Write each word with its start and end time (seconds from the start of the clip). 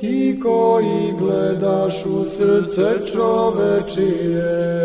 ti 0.00 0.40
koji 0.42 1.12
gledaš 1.18 2.04
u 2.04 2.24
srce 2.24 3.12
čovečije. 3.12 4.76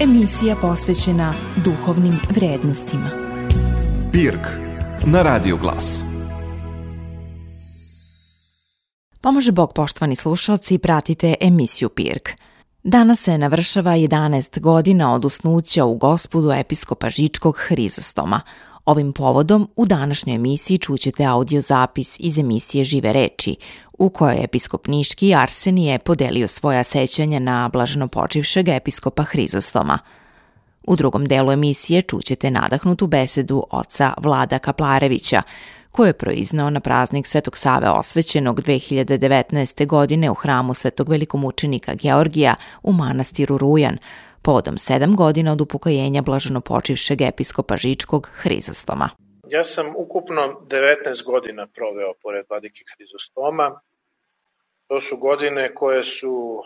Emisija 0.00 0.56
posvećena 0.60 1.32
duhovnim 1.64 2.14
vrednostima. 2.30 3.10
Pirk 4.12 4.48
na 5.06 5.22
Radio 5.22 5.56
Glas. 5.56 6.02
Pomože 9.20 9.52
Bog 9.52 9.72
poštovani 9.74 10.16
slušalci, 10.16 10.78
pratite 10.78 11.34
emisiju 11.40 11.88
Pirk. 11.88 12.30
Danas 12.86 13.20
se 13.20 13.38
navršava 13.38 13.92
11 13.92 14.60
godina 14.60 15.14
od 15.14 15.24
usnuća 15.24 15.84
u 15.84 15.94
gospodu 15.94 16.52
episkopa 16.52 17.10
Žičkog 17.10 17.56
Hrizostoma. 17.58 18.40
Ovim 18.84 19.12
povodom 19.12 19.68
u 19.76 19.86
današnjoj 19.86 20.36
emisiji 20.36 20.78
čućete 20.78 21.24
audio 21.24 21.60
zapis 21.60 22.16
iz 22.20 22.38
emisije 22.38 22.84
Žive 22.84 23.12
reči, 23.12 23.56
u 23.98 24.10
kojoj 24.10 24.44
episkop 24.44 24.86
Niški 24.86 25.34
Arsenije 25.34 25.98
podelio 25.98 26.48
svoja 26.48 26.84
sećanja 26.84 27.38
na 27.38 27.70
blaženo 27.72 28.08
počivšeg 28.08 28.68
episkopa 28.68 29.22
Hrizostoma. 29.22 29.98
U 30.86 30.96
drugom 30.96 31.26
delu 31.26 31.52
emisije 31.52 32.02
čućete 32.02 32.50
nadahnutu 32.50 33.06
besedu 33.06 33.64
oca 33.70 34.14
Vlada 34.20 34.58
Kaplarevića, 34.58 35.42
koje 35.94 36.08
je 36.08 36.18
proiznao 36.18 36.70
na 36.70 36.80
praznik 36.80 37.26
Svetog 37.26 37.58
Save 37.58 37.88
osvećenog 37.88 38.60
2019. 38.60 39.86
godine 39.86 40.30
u 40.30 40.34
hramu 40.34 40.74
Svetog 40.74 41.08
velikomučenika 41.08 41.94
Georgija 41.94 42.54
u 42.82 42.92
manastiru 42.92 43.58
Rujan, 43.58 43.98
povodom 44.42 44.78
sedam 44.78 45.16
godina 45.16 45.52
od 45.52 45.60
upokojenja 45.60 46.22
blaženo 46.22 46.60
počivšeg 46.60 47.20
episkopa 47.20 47.76
Žičkog 47.76 48.30
Hrizostoma. 48.32 49.08
Ja 49.48 49.64
sam 49.64 49.86
ukupno 49.96 50.60
19 50.68 51.24
godina 51.24 51.66
proveo 51.66 52.12
pored 52.22 52.46
vladike 52.48 52.84
Hrizostoma. 52.96 53.80
To 54.86 55.00
su 55.00 55.16
godine 55.16 55.74
koje 55.74 56.04
su 56.04 56.62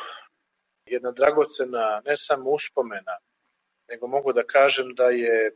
jedna 0.86 1.10
dragocena 1.12 2.02
ne 2.06 2.16
samo 2.16 2.50
uspomena, 2.50 3.16
nego 3.88 4.06
mogu 4.06 4.32
da 4.32 4.42
kažem 4.42 4.94
da 4.94 5.04
je 5.04 5.50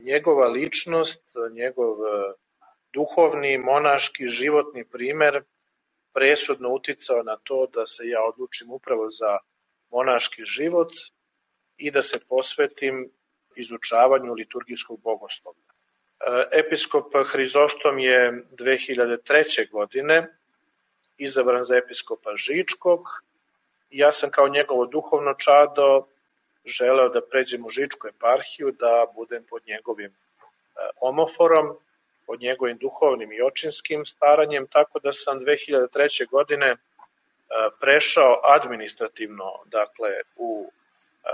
njegova 0.00 0.48
ličnost, 0.48 1.24
njegov 1.54 1.96
duhovni, 2.96 3.58
monaški, 3.58 4.28
životni 4.28 4.84
primer 4.84 5.42
presudno 6.16 6.72
uticao 6.72 7.22
na 7.22 7.36
to 7.36 7.66
da 7.66 7.86
se 7.86 8.08
ja 8.08 8.22
odlučim 8.24 8.72
upravo 8.72 9.10
za 9.10 9.38
monaški 9.90 10.44
život 10.44 10.92
i 11.76 11.90
da 11.90 12.02
se 12.02 12.20
posvetim 12.28 13.10
izučavanju 13.56 14.32
liturgijskog 14.32 15.00
bogoslovlja. 15.00 15.62
E, 15.70 16.48
episkop 16.60 17.12
Hrizostom 17.32 17.98
je 17.98 18.44
2003. 18.58 19.70
godine 19.70 20.26
izabran 21.16 21.62
za 21.62 21.76
episkopa 21.76 22.36
Žičkog 22.36 23.00
ja 23.90 24.12
sam 24.12 24.30
kao 24.30 24.48
njegovo 24.48 24.86
duhovno 24.86 25.34
čado 25.34 26.06
želeo 26.64 27.08
da 27.08 27.20
pređem 27.30 27.64
u 27.64 27.70
Žičku 27.70 28.08
eparhiju, 28.08 28.72
da 28.72 29.06
budem 29.14 29.44
pod 29.50 29.62
njegovim 29.66 30.10
e, 30.10 30.14
omoforom 31.00 31.76
pod 32.26 32.40
njegovim 32.40 32.78
duhovnim 32.78 33.32
i 33.32 33.42
očinskim 33.42 34.06
staranjem, 34.06 34.66
tako 34.66 34.98
da 34.98 35.12
sam 35.12 35.38
2003. 35.38 36.28
godine 36.30 36.66
e, 36.66 36.76
prešao 37.80 38.40
administrativno 38.44 39.52
dakle, 39.66 40.10
u 40.36 40.70
e, 41.24 41.28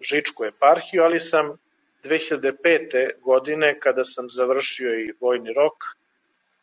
Žičku 0.00 0.44
eparhiju, 0.44 1.02
ali 1.02 1.20
sam 1.20 1.58
2005. 2.04 3.10
godine, 3.20 3.80
kada 3.80 4.04
sam 4.04 4.30
završio 4.30 5.00
i 5.00 5.12
vojni 5.20 5.52
rok, 5.52 5.74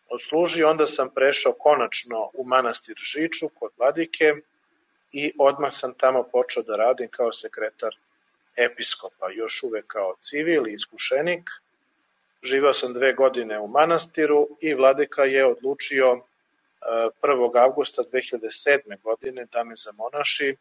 odslužio, 0.09 0.69
onda 0.69 0.87
sam 0.87 1.09
prešao 1.15 1.53
konačno 1.59 2.29
u 2.33 2.43
manastir 2.45 2.95
Žiču 2.97 3.45
kod 3.59 3.71
Vladike 3.77 4.33
i 5.11 5.31
odmah 5.39 5.73
sam 5.73 5.93
tamo 5.93 6.23
počeo 6.23 6.63
da 6.63 6.75
radim 6.75 7.07
kao 7.09 7.31
sekretar 7.31 7.95
episkopa, 8.55 9.31
još 9.31 9.63
uvek 9.63 9.87
kao 9.87 10.15
civil 10.19 10.67
i 10.67 10.73
iskušenik, 10.73 11.49
Živao 12.43 12.73
sam 12.73 12.93
dve 12.93 13.13
godine 13.13 13.59
u 13.59 13.67
manastiru 13.67 14.47
i 14.61 14.73
vladika 14.73 15.23
je 15.23 15.45
odlučio 15.45 16.21
1. 17.21 17.55
E, 17.55 17.59
avgusta 17.59 18.01
2007. 18.01 19.01
godine 19.03 19.45
da 19.45 19.63
me 19.63 19.75
zamonaši 19.75 20.55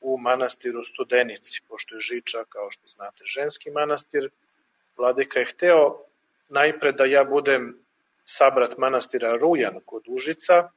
u 0.00 0.18
manastiru 0.18 0.84
Studenici, 0.84 1.60
pošto 1.68 1.94
je 1.94 2.00
Žiča, 2.00 2.44
kao 2.48 2.70
što 2.70 2.88
znate, 2.88 3.24
ženski 3.24 3.70
manastir. 3.70 4.30
Vladika 4.96 5.38
je 5.38 5.46
hteo 5.46 5.98
najpre 6.48 6.92
da 6.92 7.04
ja 7.04 7.24
budem 7.24 7.78
sabrat 8.24 8.78
manastira 8.78 9.36
Rujan 9.36 9.80
kod 9.84 10.02
Užica, 10.06 10.68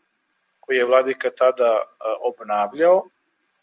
koji 0.60 0.78
je 0.78 0.86
vladika 0.86 1.30
tada 1.30 1.66
e, 1.66 1.84
obnavljao, 2.22 3.04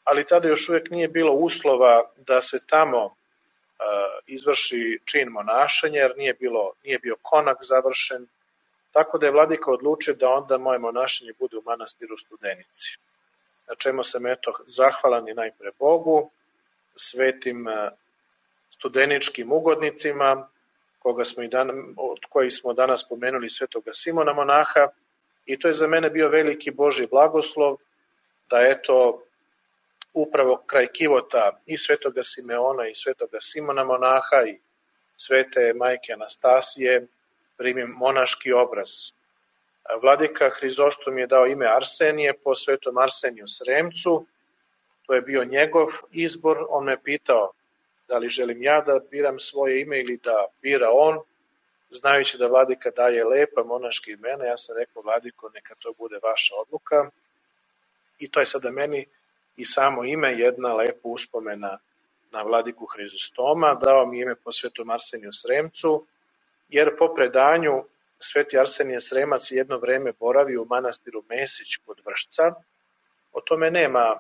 ali 0.05 0.27
tada 0.27 0.49
još 0.49 0.69
uvek 0.69 0.91
nije 0.91 1.09
bilo 1.09 1.33
uslova 1.33 2.11
da 2.17 2.43
se 2.43 2.67
tamo 2.67 3.15
izvrši 4.27 5.01
čin 5.05 5.29
monašanja, 5.29 6.01
jer 6.01 6.13
nije, 6.17 6.35
bilo, 6.35 6.73
nije 6.85 6.99
bio 6.99 7.17
konak 7.23 7.59
završen, 7.61 8.27
tako 8.93 9.19
da 9.19 9.27
je 9.27 9.33
vladika 9.33 9.71
odlučio 9.71 10.15
da 10.15 10.31
onda 10.31 10.59
moje 10.59 10.79
monašanje 10.79 11.33
bude 11.39 11.57
u 11.57 11.63
manastiru 11.63 12.19
Studenici. 12.19 12.99
Na 13.69 13.75
čemu 13.75 14.05
sam 14.05 14.27
eto 14.27 14.55
zahvalan 14.67 15.29
i 15.29 15.35
najpre 15.35 15.71
Bogu, 15.79 16.31
svetim 16.97 17.67
studeničkim 18.71 19.53
ugodnicima, 19.53 20.49
koga 20.99 21.25
smo 21.25 21.43
i 21.43 21.49
dan, 21.49 21.71
od 21.97 22.19
kojih 22.29 22.53
smo 22.55 22.73
danas 22.73 23.09
pomenuli 23.09 23.51
svetoga 23.51 23.93
Simona 23.93 24.33
monaha, 24.33 24.89
i 25.47 25.59
to 25.59 25.69
je 25.69 25.75
za 25.75 25.87
mene 25.87 26.11
bio 26.11 26.29
veliki 26.29 26.71
Boži 26.71 27.07
blagoslov, 27.11 27.77
da 28.51 28.59
eto 28.61 29.26
upravo 30.17 30.63
kraj 30.67 30.87
kivota 30.93 31.61
i 31.67 31.79
svetoga 31.79 32.23
Simeona 32.25 32.89
i 32.89 32.95
svetoga 32.95 33.39
Simona 33.41 33.85
monaha 33.85 34.43
i 34.47 34.61
svete 35.17 35.73
majke 35.75 36.13
Anastasije 36.13 37.07
primim 37.57 37.89
monaški 37.89 38.53
obraz. 38.53 38.91
Vladika 40.03 40.51
Hrizostom 40.59 41.19
je 41.19 41.27
dao 41.27 41.47
ime 41.47 41.67
Arsenije 41.67 42.33
po 42.45 42.55
svetom 42.55 42.99
Arseniju 42.99 43.45
Sremcu, 43.49 44.27
to 45.07 45.15
je 45.15 45.23
bio 45.23 45.45
njegov 45.45 45.89
izbor, 46.13 46.67
on 46.69 46.85
me 46.85 47.03
pitao 47.03 47.53
da 48.09 48.19
li 48.19 48.29
želim 48.29 48.63
ja 48.63 48.81
da 48.81 49.01
biram 49.11 49.39
svoje 49.39 49.81
ime 49.81 50.01
ili 50.01 50.17
da 50.17 50.47
bira 50.63 50.91
on, 50.93 51.21
znajući 51.91 52.39
da 52.39 52.47
vladika 52.47 52.91
daje 52.91 53.25
lepa 53.25 53.63
monaška 53.65 54.11
imena, 54.11 54.45
ja 54.45 54.57
sam 54.57 54.77
rekao 54.79 55.03
vladiko 55.03 55.51
neka 55.55 55.75
to 55.75 55.93
bude 55.99 56.19
vaša 56.23 56.55
odluka. 56.55 57.11
I 58.19 58.31
to 58.31 58.41
je 58.41 58.47
sada 58.47 58.71
meni 58.71 59.07
i 59.57 59.65
samo 59.65 60.05
ime 60.05 60.39
jedna 60.39 60.73
lepa 60.75 61.09
uspomena 61.09 61.79
na 62.31 62.43
vladiku 62.43 62.87
Hrizostoma, 62.87 63.75
dao 63.75 64.07
mi 64.07 64.21
ime 64.21 64.35
po 64.35 64.53
svetom 64.53 64.91
Arseniju 64.91 65.33
Sremcu, 65.33 66.07
jer 66.69 66.97
po 66.99 67.15
predanju 67.15 67.85
sveti 68.19 68.59
Arsenije 68.59 69.01
Sremac 69.01 69.51
jedno 69.51 69.79
vreme 69.79 70.13
boravio 70.21 70.63
u 70.63 70.67
manastiru 70.67 71.23
Mesić 71.29 71.77
kod 71.87 72.01
Vršca, 72.05 72.55
o 73.33 73.41
tome 73.41 73.71
nema 73.71 74.15
e, 74.15 74.19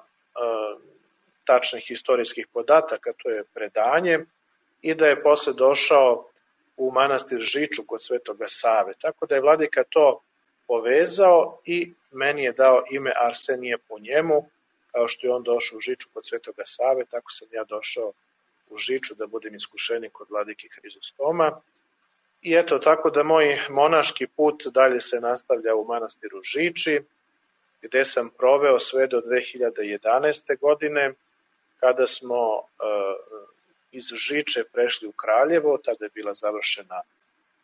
tačnih 1.44 1.90
istorijskih 1.90 2.46
podataka, 2.52 3.12
to 3.22 3.30
je 3.30 3.44
predanje, 3.54 4.18
i 4.82 4.94
da 4.94 5.06
je 5.06 5.22
posle 5.22 5.52
došao 5.52 6.26
u 6.76 6.90
manastir 6.92 7.38
Žiču 7.40 7.82
kod 7.86 8.02
Svetoga 8.02 8.44
Save. 8.48 8.94
Tako 9.00 9.26
da 9.26 9.34
je 9.34 9.40
vladika 9.40 9.84
to 9.90 10.20
povezao 10.66 11.58
i 11.64 11.92
meni 12.12 12.44
je 12.44 12.52
dao 12.52 12.84
ime 12.90 13.12
Arsenije 13.16 13.78
po 13.78 13.98
njemu, 13.98 14.48
kao 14.96 15.08
što 15.08 15.26
je 15.26 15.32
on 15.32 15.42
došao 15.42 15.76
u 15.76 15.80
Žiču 15.80 16.08
kod 16.14 16.26
Svetoga 16.26 16.62
Save, 16.66 17.04
tako 17.10 17.30
sam 17.30 17.48
ja 17.52 17.64
došao 17.64 18.12
u 18.68 18.78
Žiču 18.78 19.14
da 19.14 19.26
budem 19.26 19.54
iskušenik 19.54 20.12
kod 20.12 20.26
vladike 20.30 20.68
Hrizostoma. 20.76 21.60
I 22.42 22.54
eto, 22.54 22.78
tako 22.78 23.10
da 23.10 23.22
moj 23.22 23.66
monaški 23.70 24.26
put 24.26 24.62
dalje 24.66 25.00
se 25.00 25.20
nastavlja 25.20 25.74
u 25.74 25.84
manastiru 25.84 26.40
Žiči, 26.42 27.00
gde 27.82 28.04
sam 28.04 28.30
proveo 28.38 28.78
sve 28.78 29.06
do 29.06 29.20
2011. 29.20 30.58
godine, 30.60 31.12
kada 31.80 32.06
smo 32.06 32.42
uh, 32.56 32.64
iz 33.92 34.04
Žiče 34.14 34.64
prešli 34.72 35.08
u 35.08 35.12
Kraljevo, 35.12 35.78
tada 35.84 36.04
je 36.04 36.14
bila 36.14 36.34
završena 36.34 37.00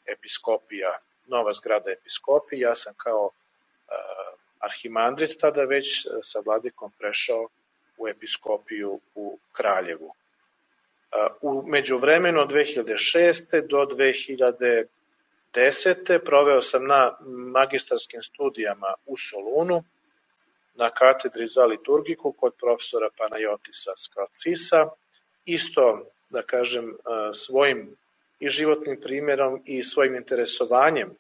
episkopija, 0.07 0.99
nova 1.27 1.53
zgrada 1.53 1.91
episkopije, 1.91 2.61
ja 2.61 2.75
sam 2.75 2.95
kao 2.97 3.25
uh, 3.25 4.42
Arhimandrit 4.63 5.41
tada 5.41 5.65
već 5.65 6.07
e, 6.07 6.09
sa 6.23 6.41
vladikom 6.47 6.91
prešao 6.99 7.49
u 7.99 8.09
episkopiju 8.09 9.01
u 9.15 9.39
Kraljevu. 9.53 10.11
E, 10.11 10.15
u 11.41 11.63
međuvremenu 11.67 12.41
od 12.41 12.51
2006. 12.51 13.67
do 13.69 13.87
2010. 15.57 16.19
proveo 16.25 16.61
sam 16.61 16.87
na 16.87 17.17
magistarskim 17.27 18.23
studijama 18.23 18.95
u 19.07 19.17
Solunu, 19.17 19.85
na 20.75 20.91
katedri 20.91 21.47
za 21.47 21.65
liturgiku 21.65 22.33
kod 22.33 22.53
profesora 22.61 23.09
Panajotisa 23.19 23.93
Skalcisa, 23.97 24.89
isto 25.45 26.07
da 26.31 26.43
kažem, 26.43 26.97
svojim 27.35 27.97
i 28.41 28.49
životnim 28.49 29.01
primjerom 29.01 29.63
i 29.65 29.83
svojim 29.83 30.15
interesovanjem 30.15 31.17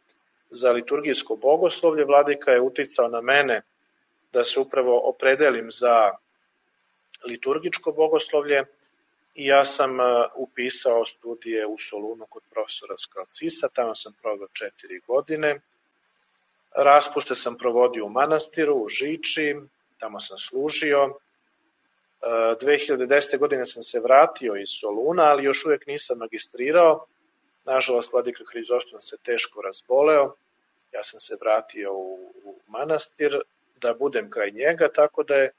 za 0.52 0.70
liturgijsko 0.70 1.36
bogoslovlje, 1.36 2.04
vladika 2.04 2.50
je 2.50 2.60
uticao 2.60 3.08
na 3.08 3.20
mene 3.20 3.62
da 4.32 4.44
se 4.44 4.60
upravo 4.60 5.00
opredelim 5.08 5.70
za 5.70 6.12
liturgičko 7.26 7.92
bogoslovlje 7.92 8.64
i 9.34 9.46
ja 9.46 9.64
sam 9.64 9.90
upisao 10.36 11.06
studije 11.06 11.66
u 11.66 11.78
Solunu 11.78 12.26
kod 12.26 12.42
profesora 12.50 12.94
Skalcisa, 12.98 13.68
tamo 13.68 13.94
sam 13.94 14.12
proveo 14.22 14.48
četiri 14.48 15.00
godine. 15.06 15.60
Raspuste 16.76 17.34
sam 17.34 17.58
provodio 17.58 18.06
u 18.06 18.10
manastiru, 18.10 18.74
u 18.74 18.88
Žiči, 18.88 19.56
tamo 19.98 20.20
sam 20.20 20.38
služio. 20.38 21.14
2010. 22.22 23.38
godine 23.38 23.66
sam 23.66 23.82
se 23.82 24.00
vratio 24.00 24.56
iz 24.56 24.68
Soluna, 24.80 25.22
ali 25.22 25.44
još 25.44 25.64
uvek 25.66 25.86
nisam 25.86 26.18
magistrirao. 26.18 27.06
Nažalost, 27.64 28.12
vladika 28.12 28.44
Hrizostom 28.52 29.00
se 29.00 29.16
teško 29.16 29.62
razboleo. 29.62 30.34
Ja 30.92 31.02
sam 31.02 31.20
se 31.20 31.36
vratio 31.40 31.92
u, 31.94 32.32
u 32.44 32.54
manastir 32.66 33.40
da 33.80 33.94
budem 33.94 34.30
kraj 34.30 34.50
njega, 34.50 34.88
tako 34.94 35.22
da 35.22 35.34
je, 35.34 35.50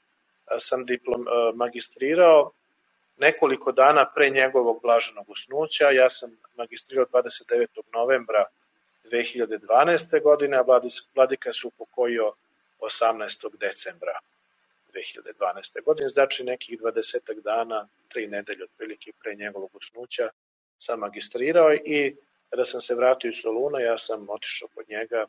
sam 0.58 0.84
diplom, 0.84 1.26
magistrirao 1.54 2.50
nekoliko 3.16 3.72
dana 3.72 4.10
pre 4.14 4.30
njegovog 4.30 4.82
blaženog 4.82 5.30
usnuća. 5.30 5.90
Ja 5.90 6.10
sam 6.10 6.38
magistrirao 6.56 7.06
29. 7.06 7.66
novembra 7.92 8.44
2012. 9.04 10.22
godine, 10.22 10.56
a 10.56 10.64
vladika 11.14 11.52
se 11.52 11.66
upokojio 11.66 12.32
18. 12.80 13.56
decembra 13.60 14.18
2012. 14.94 15.84
godine, 15.84 16.08
znači 16.08 16.44
nekih 16.44 16.80
20 16.80 17.40
dana, 17.42 17.88
tri 18.08 18.26
nedelje 18.26 18.64
otprilike 18.64 19.12
pre 19.22 19.34
njegovog 19.34 19.70
usnuća 19.74 20.28
sam 20.78 21.00
magistrirao 21.00 21.74
i 21.74 22.16
kada 22.50 22.64
sam 22.64 22.80
se 22.80 22.94
vratio 22.94 23.28
iz 23.28 23.36
Soluna, 23.42 23.80
ja 23.80 23.98
sam 23.98 24.26
otišao 24.30 24.68
kod 24.74 24.88
njega, 24.88 25.26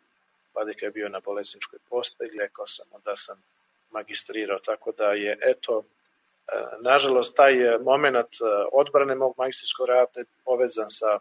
vladika 0.54 0.86
je 0.86 0.92
bio 0.92 1.10
na 1.10 1.20
bolesničkoj 1.20 1.80
postelji, 1.90 2.40
rekao 2.40 2.68
sam 2.68 2.86
da 3.06 3.16
sam 3.16 3.44
magistrirao, 3.92 4.60
tako 4.60 4.92
da 4.92 5.12
je, 5.12 5.38
eto, 5.42 5.84
e, 6.48 6.62
nažalost, 6.82 7.36
taj 7.36 7.56
moment 7.80 8.34
e, 8.34 8.46
odbrane 8.72 9.16
mog 9.16 9.34
magistarskog 9.38 9.88
rada 9.88 10.20
je 10.20 10.26
povezan 10.44 10.90
sa 10.90 11.20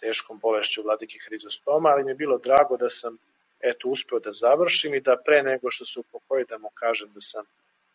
teškom 0.00 0.38
bolešću 0.38 0.82
vladike 0.82 1.18
Hrizostoma, 1.26 1.88
ali 1.88 2.04
mi 2.04 2.10
je 2.10 2.14
bilo 2.14 2.38
drago 2.38 2.76
da 2.76 2.90
sam 2.90 3.18
eto 3.60 3.88
uspeo 3.88 4.18
da 4.18 4.32
završim 4.32 4.94
i 4.94 5.00
da 5.00 5.16
pre 5.16 5.42
nego 5.42 5.70
što 5.70 5.84
se 5.84 6.00
upokoji 6.00 6.44
da 6.48 6.58
mu 6.58 6.70
kažem 6.74 7.08
da 7.14 7.20
sam 7.20 7.44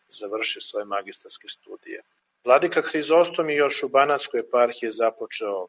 završio 0.08 0.60
svoje 0.60 0.84
magistarske 0.84 1.48
studije. 1.48 2.02
Vladika 2.44 2.82
Hrizostom 2.82 3.50
je 3.50 3.56
još 3.56 3.82
u 3.82 3.88
Banatskoj 3.88 4.40
eparhiji 4.40 4.90
započeo 4.90 5.66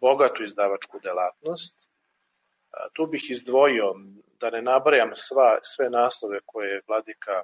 bogatu 0.00 0.42
izdavačku 0.42 0.98
delatnost. 1.02 1.90
Tu 2.92 3.06
bih 3.06 3.30
izdvojio, 3.30 3.94
da 4.40 4.50
ne 4.50 4.62
nabrajam 4.62 5.10
sva, 5.14 5.58
sve 5.62 5.90
naslove 5.90 6.40
koje 6.46 6.68
je 6.68 6.82
vladika 6.88 7.42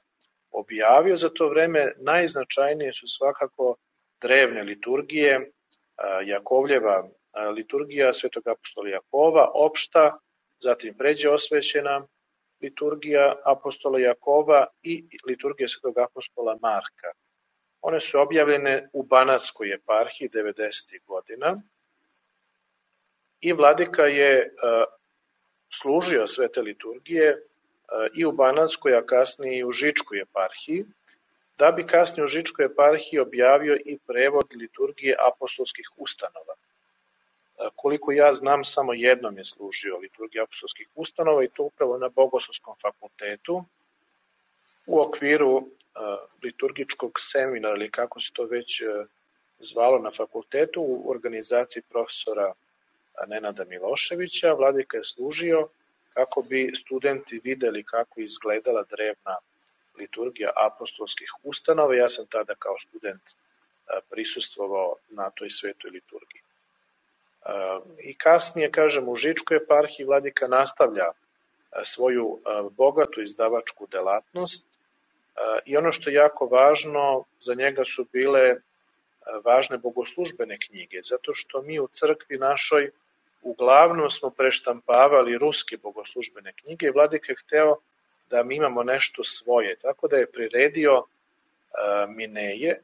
objavio 0.51 1.17
za 1.17 1.29
to 1.29 1.49
vreme, 1.49 1.93
najznačajnije 1.97 2.93
su 2.93 3.07
svakako 3.07 3.77
drevne 4.21 4.63
liturgije, 4.63 5.51
Jakovljeva 6.25 7.09
liturgija 7.57 8.13
Svetog 8.13 8.49
apostola 8.49 8.89
Jakova, 8.89 9.51
opšta, 9.55 10.19
zatim 10.59 10.95
pređe 10.99 11.31
osvećena 11.31 12.07
liturgija 12.63 13.37
apostola 13.45 13.99
Jakova 13.99 14.67
i 14.83 15.09
liturgija 15.29 15.69
Svetog 15.69 15.99
apostola 15.99 16.59
Marka. 16.63 17.13
One 17.81 18.01
su 18.01 18.21
objavljene 18.21 18.89
u 18.93 19.03
Banatskoj 19.03 19.75
eparhiji 19.75 20.29
90. 20.29 20.99
godina 21.07 21.63
i 23.41 23.53
vladika 23.53 24.03
je 24.03 24.55
služio 25.71 26.27
sve 26.27 26.53
te 26.53 26.63
liturgije 26.63 27.43
i 28.15 28.25
u 28.25 28.33
Banatskoj, 28.33 28.97
a 28.97 29.07
kasnije 29.07 29.59
i 29.59 29.65
u 29.65 29.73
Žičkoj 29.73 30.21
eparhiji, 30.21 30.85
da 31.59 31.73
bi 31.73 31.87
kasnije 31.87 32.25
u 32.25 32.29
Žičkoj 32.29 32.65
eparhiji 32.65 33.21
objavio 33.21 33.79
i 33.85 33.99
prevod 34.07 34.47
liturgije 34.57 35.17
apostolskih 35.33 35.87
ustanova. 35.97 36.55
Koliko 37.77 38.13
ja 38.13 38.33
znam, 38.33 38.65
samo 38.65 38.95
jednom 38.95 39.39
je 39.39 39.45
služio 39.45 39.99
liturgija 39.99 40.43
apostolskih 40.43 40.89
ustanova 40.95 41.45
i 41.45 41.49
to 41.49 41.63
upravo 41.63 41.99
na 41.99 42.09
Bogoslovskom 42.09 42.75
fakultetu 42.83 43.65
u 44.87 45.01
okviru 45.01 45.69
liturgičkog 46.43 47.13
seminara 47.19 47.75
ili 47.75 47.91
kako 47.91 48.21
se 48.21 48.33
to 48.33 48.45
već 48.45 48.83
zvalo 49.59 49.99
na 49.99 50.11
fakultetu 50.11 50.81
u 50.83 51.11
organizaciji 51.11 51.83
profesora 51.83 52.53
Nenada 53.27 53.65
Miloševića. 53.65 54.53
Vladika 54.53 54.97
je 54.97 55.05
služio 55.05 55.69
kako 56.15 56.43
bi 56.43 56.73
studenti 56.75 57.41
videli 57.45 57.85
kako 57.85 58.21
izgledala 58.21 58.83
drevna 58.83 59.37
liturgija 59.99 60.51
apostolskih 60.57 61.29
ustanova. 61.43 61.95
Ja 61.95 62.09
sam 62.09 62.27
tada 62.27 62.55
kao 62.55 62.79
student 62.79 63.23
prisustvovao 64.11 64.95
na 65.09 65.31
toj 65.31 65.51
svetoj 65.51 65.91
liturgiji. 65.91 66.43
I 67.99 68.15
kasnije, 68.15 68.71
kažem, 68.71 69.09
u 69.09 69.17
Žičkoj 69.17 69.57
eparhiji 69.57 70.07
vladika 70.07 70.47
nastavlja 70.47 71.13
svoju 71.85 72.41
bogatu 72.71 73.23
izdavačku 73.23 73.87
delatnost 73.87 74.67
i 75.65 75.77
ono 75.77 75.93
što 75.93 76.11
je 76.11 76.15
jako 76.15 76.47
važno, 76.47 77.25
za 77.41 77.55
njega 77.55 77.85
su 77.85 78.07
bile 78.13 78.57
važne 79.45 79.79
bogoslužbene 79.79 80.59
knjige, 80.59 81.01
zato 81.03 81.35
što 81.35 81.63
mi 81.63 81.81
u 81.81 81.89
crkvi 81.89 82.39
našoj 82.39 82.91
uglavnom 83.43 84.11
smo 84.11 84.31
preštampavali 84.31 85.39
ruske 85.39 85.77
bogoslužbene 85.77 86.53
knjige 86.53 86.87
i 86.87 86.91
vladika 86.91 87.33
je 87.33 87.37
hteo 87.47 87.77
da 88.31 88.43
mi 88.43 88.57
imamo 88.57 88.83
nešto 88.83 89.25
svoje, 89.25 89.77
tako 89.77 90.09
da 90.09 90.17
je 90.17 90.31
priredio 90.33 91.03
Mineje, 92.09 92.81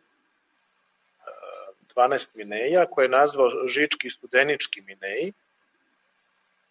12 1.97 2.29
Mineja, 2.35 2.87
koje 2.87 3.05
je 3.05 3.09
nazvao 3.09 3.51
Žički 3.69 4.11
studenički 4.11 4.81
Mineji, 4.81 5.33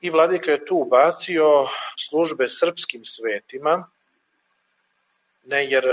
i 0.02 0.10
vladika 0.10 0.52
je 0.52 0.66
tu 0.66 0.76
ubacio 0.76 1.68
službe 1.98 2.48
srpskim 2.48 3.06
svetima, 3.06 3.90
ne 5.46 5.70
jer 5.70 5.86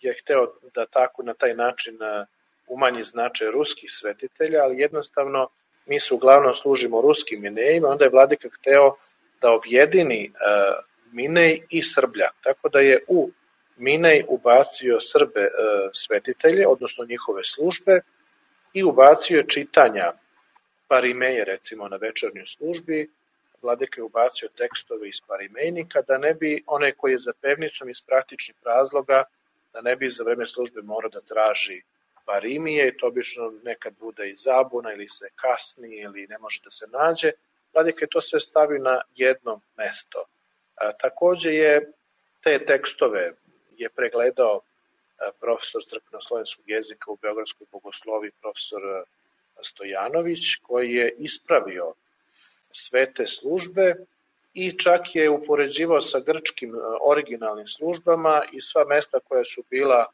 je 0.00 0.14
hteo 0.20 0.46
da 0.74 0.86
tako 0.86 1.22
na 1.22 1.34
taj 1.34 1.54
način 1.54 1.98
umanji 2.66 3.02
značaj 3.02 3.50
ruskih 3.50 3.90
svetitelja, 3.92 4.62
ali 4.62 4.80
jednostavno 4.80 5.48
mi 5.86 6.00
se 6.00 6.14
uglavnom 6.14 6.54
služimo 6.54 7.00
ruskim 7.00 7.40
minejima, 7.40 7.88
onda 7.88 8.04
je 8.04 8.10
vladika 8.10 8.48
hteo 8.58 8.94
da 9.40 9.52
objedini 9.52 10.32
Minej 11.12 11.62
i 11.70 11.82
Srblja. 11.82 12.28
Tako 12.42 12.68
da 12.68 12.80
je 12.80 13.04
u 13.08 13.30
Minej 13.76 14.24
ubacio 14.28 15.00
Srbe 15.00 15.40
e, 15.40 15.50
svetitelje, 15.92 16.66
odnosno 16.68 17.04
njihove 17.04 17.44
službe, 17.44 18.00
i 18.72 18.84
ubacio 18.84 19.42
čitanja 19.42 20.12
Parimeje, 20.88 21.44
recimo, 21.44 21.88
na 21.88 21.96
večernjoj 21.96 22.46
službi. 22.46 23.10
Vladika 23.62 24.00
je 24.00 24.04
ubacio 24.04 24.48
tekstove 24.48 25.08
iz 25.08 25.20
Parimejnika, 25.26 26.02
da 26.02 26.18
ne 26.18 26.34
bi 26.34 26.62
one 26.66 26.92
koji 26.92 27.12
je 27.12 27.18
za 27.18 27.32
pevnicom 27.40 27.88
iz 27.88 28.00
praktičnih 28.06 28.56
razloga, 28.64 29.24
da 29.72 29.80
ne 29.80 29.96
bi 29.96 30.08
za 30.08 30.24
vreme 30.24 30.46
službe 30.46 30.82
morao 30.82 31.10
da 31.10 31.20
traži 31.20 31.82
Parimije 32.24 32.96
to 32.96 33.06
obično 33.06 33.52
nekad 33.62 33.94
bude 33.98 34.30
i 34.30 34.34
zabuna 34.34 34.92
ili 34.92 35.08
se 35.08 35.28
kasni 35.36 35.96
ili 35.96 36.26
ne 36.26 36.38
može 36.38 36.60
da 36.64 36.70
se 36.70 36.86
nađe. 36.86 37.32
Vladika 37.74 38.04
je 38.04 38.08
to 38.08 38.20
sve 38.20 38.40
stavio 38.40 38.78
na 38.78 39.00
jedno 39.14 39.60
mesto. 39.76 40.24
A, 40.74 40.92
takođe 40.92 41.50
je 41.54 41.92
te 42.40 42.64
tekstove 42.66 43.32
je 43.76 43.88
pregledao 43.88 44.60
profesor 45.40 45.82
crkveno-slovenskog 45.82 46.64
jezika 46.66 47.10
u 47.10 47.16
Beogradskoj 47.16 47.66
bogoslovi, 47.72 48.30
profesor 48.40 49.04
Stojanović, 49.62 50.56
koji 50.62 50.92
je 50.92 51.14
ispravio 51.18 51.94
sve 52.72 53.12
te 53.12 53.26
službe 53.26 53.94
i 54.54 54.78
čak 54.78 55.14
je 55.14 55.30
upoređivao 55.30 56.00
sa 56.00 56.20
grčkim 56.20 56.74
e, 56.74 56.78
originalnim 57.04 57.66
službama 57.66 58.42
i 58.52 58.60
sva 58.60 58.84
mesta 58.84 59.20
koja 59.28 59.44
su 59.44 59.64
bila 59.70 60.06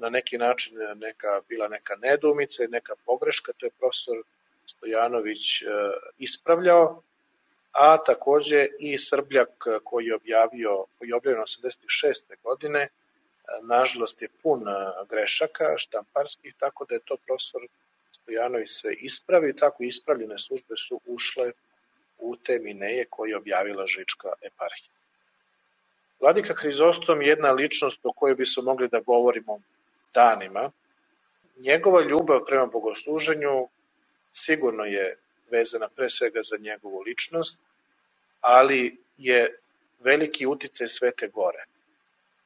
na 0.00 0.08
neki 0.08 0.38
način 0.38 0.72
neka, 0.94 1.40
bila 1.48 1.68
neka 1.68 1.96
nedumica 1.96 2.64
i 2.64 2.68
neka 2.68 2.94
pogreška, 3.06 3.52
to 3.52 3.66
je 3.66 3.70
profesor 3.78 4.16
Stojanović 4.66 5.62
ispravljao, 6.18 7.02
a 7.72 7.98
takođe 8.04 8.66
i 8.78 8.98
Srbljak 8.98 9.48
koji 9.84 10.06
je 10.06 10.14
objavio, 10.14 10.84
koji 10.98 11.08
je 11.08 11.14
objavio 11.14 11.42
86. 11.42 12.42
godine, 12.42 12.88
nažalost 13.62 14.22
je 14.22 14.28
pun 14.42 14.64
grešaka 15.10 15.74
štamparskih, 15.76 16.54
tako 16.58 16.84
da 16.84 16.94
je 16.94 17.00
to 17.04 17.16
profesor 17.26 17.60
Stojanović 18.12 18.70
sve 18.70 18.94
ispravi, 18.94 19.56
tako 19.56 19.82
ispravljene 19.82 20.38
službe 20.38 20.76
su 20.76 21.00
ušle 21.06 21.52
u 22.18 22.36
te 22.36 22.58
mineje 22.58 23.04
koje 23.10 23.30
je 23.30 23.36
objavila 23.36 23.86
Žička 23.86 24.28
eparhija. 24.42 24.94
Vladika 26.20 26.54
Hrizostom 26.54 27.22
je 27.22 27.28
jedna 27.28 27.50
ličnost 27.50 28.00
o 28.02 28.12
kojoj 28.12 28.34
bi 28.34 28.44
mogli 28.62 28.88
da 28.88 29.00
govorimo 29.00 29.60
danima. 30.14 30.70
njegova 31.56 32.02
ljubav 32.02 32.44
prema 32.46 32.66
bogosluženju 32.66 33.68
sigurno 34.32 34.84
je 34.84 35.16
vezana 35.50 35.88
pre 35.88 36.10
svega 36.10 36.40
za 36.42 36.56
njegovu 36.56 37.00
ličnost, 37.00 37.60
ali 38.40 38.96
je 39.18 39.58
veliki 40.00 40.46
uticaj 40.46 40.86
Svete 40.86 41.28
Gore. 41.28 41.64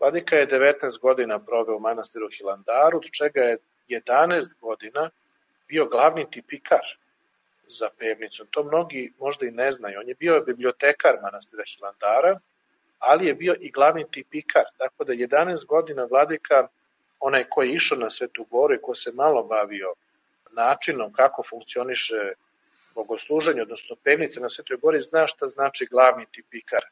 Vladika 0.00 0.36
je 0.36 0.48
19 0.48 1.00
godina 1.00 1.38
proveo 1.38 1.76
u 1.76 1.80
manastiru 1.80 2.28
Hilandaru, 2.38 2.98
od 2.98 3.10
čega 3.10 3.40
je 3.40 3.58
11 3.88 4.60
godina 4.60 5.10
bio 5.68 5.86
glavni 5.86 6.30
tipikar 6.30 6.84
za 7.68 7.88
pevnicu. 7.98 8.46
To 8.50 8.62
mnogi 8.64 9.12
možda 9.18 9.46
i 9.46 9.50
ne 9.50 9.72
znaju. 9.72 10.00
On 10.00 10.08
je 10.08 10.14
bio 10.14 10.40
bibliotekar 10.46 11.18
manastira 11.22 11.64
Hilandara, 11.74 12.38
ali 12.98 13.26
je 13.26 13.34
bio 13.34 13.54
i 13.60 13.70
glavni 13.70 14.10
tipikar. 14.10 14.64
Tako 14.78 15.04
da 15.04 15.12
11 15.12 15.66
godina 15.66 16.04
vladika, 16.04 16.68
onaj 17.20 17.44
ko 17.44 17.62
je 17.62 17.72
išao 17.72 17.98
na 17.98 18.10
Svetu 18.10 18.44
Goru 18.50 18.74
i 18.74 18.82
ko 18.82 18.94
se 18.94 19.12
malo 19.14 19.42
bavio 19.42 19.94
načinom 20.52 21.12
kako 21.12 21.42
funkcioniše 21.42 22.32
bogosluženje, 22.94 23.62
odnosno 23.62 23.96
pevnica 24.04 24.40
na 24.40 24.48
Svetoj 24.48 24.76
Gori, 24.76 25.00
zna 25.00 25.26
šta 25.26 25.46
znači 25.46 25.86
glavni 25.90 26.26
tipikar. 26.32 26.82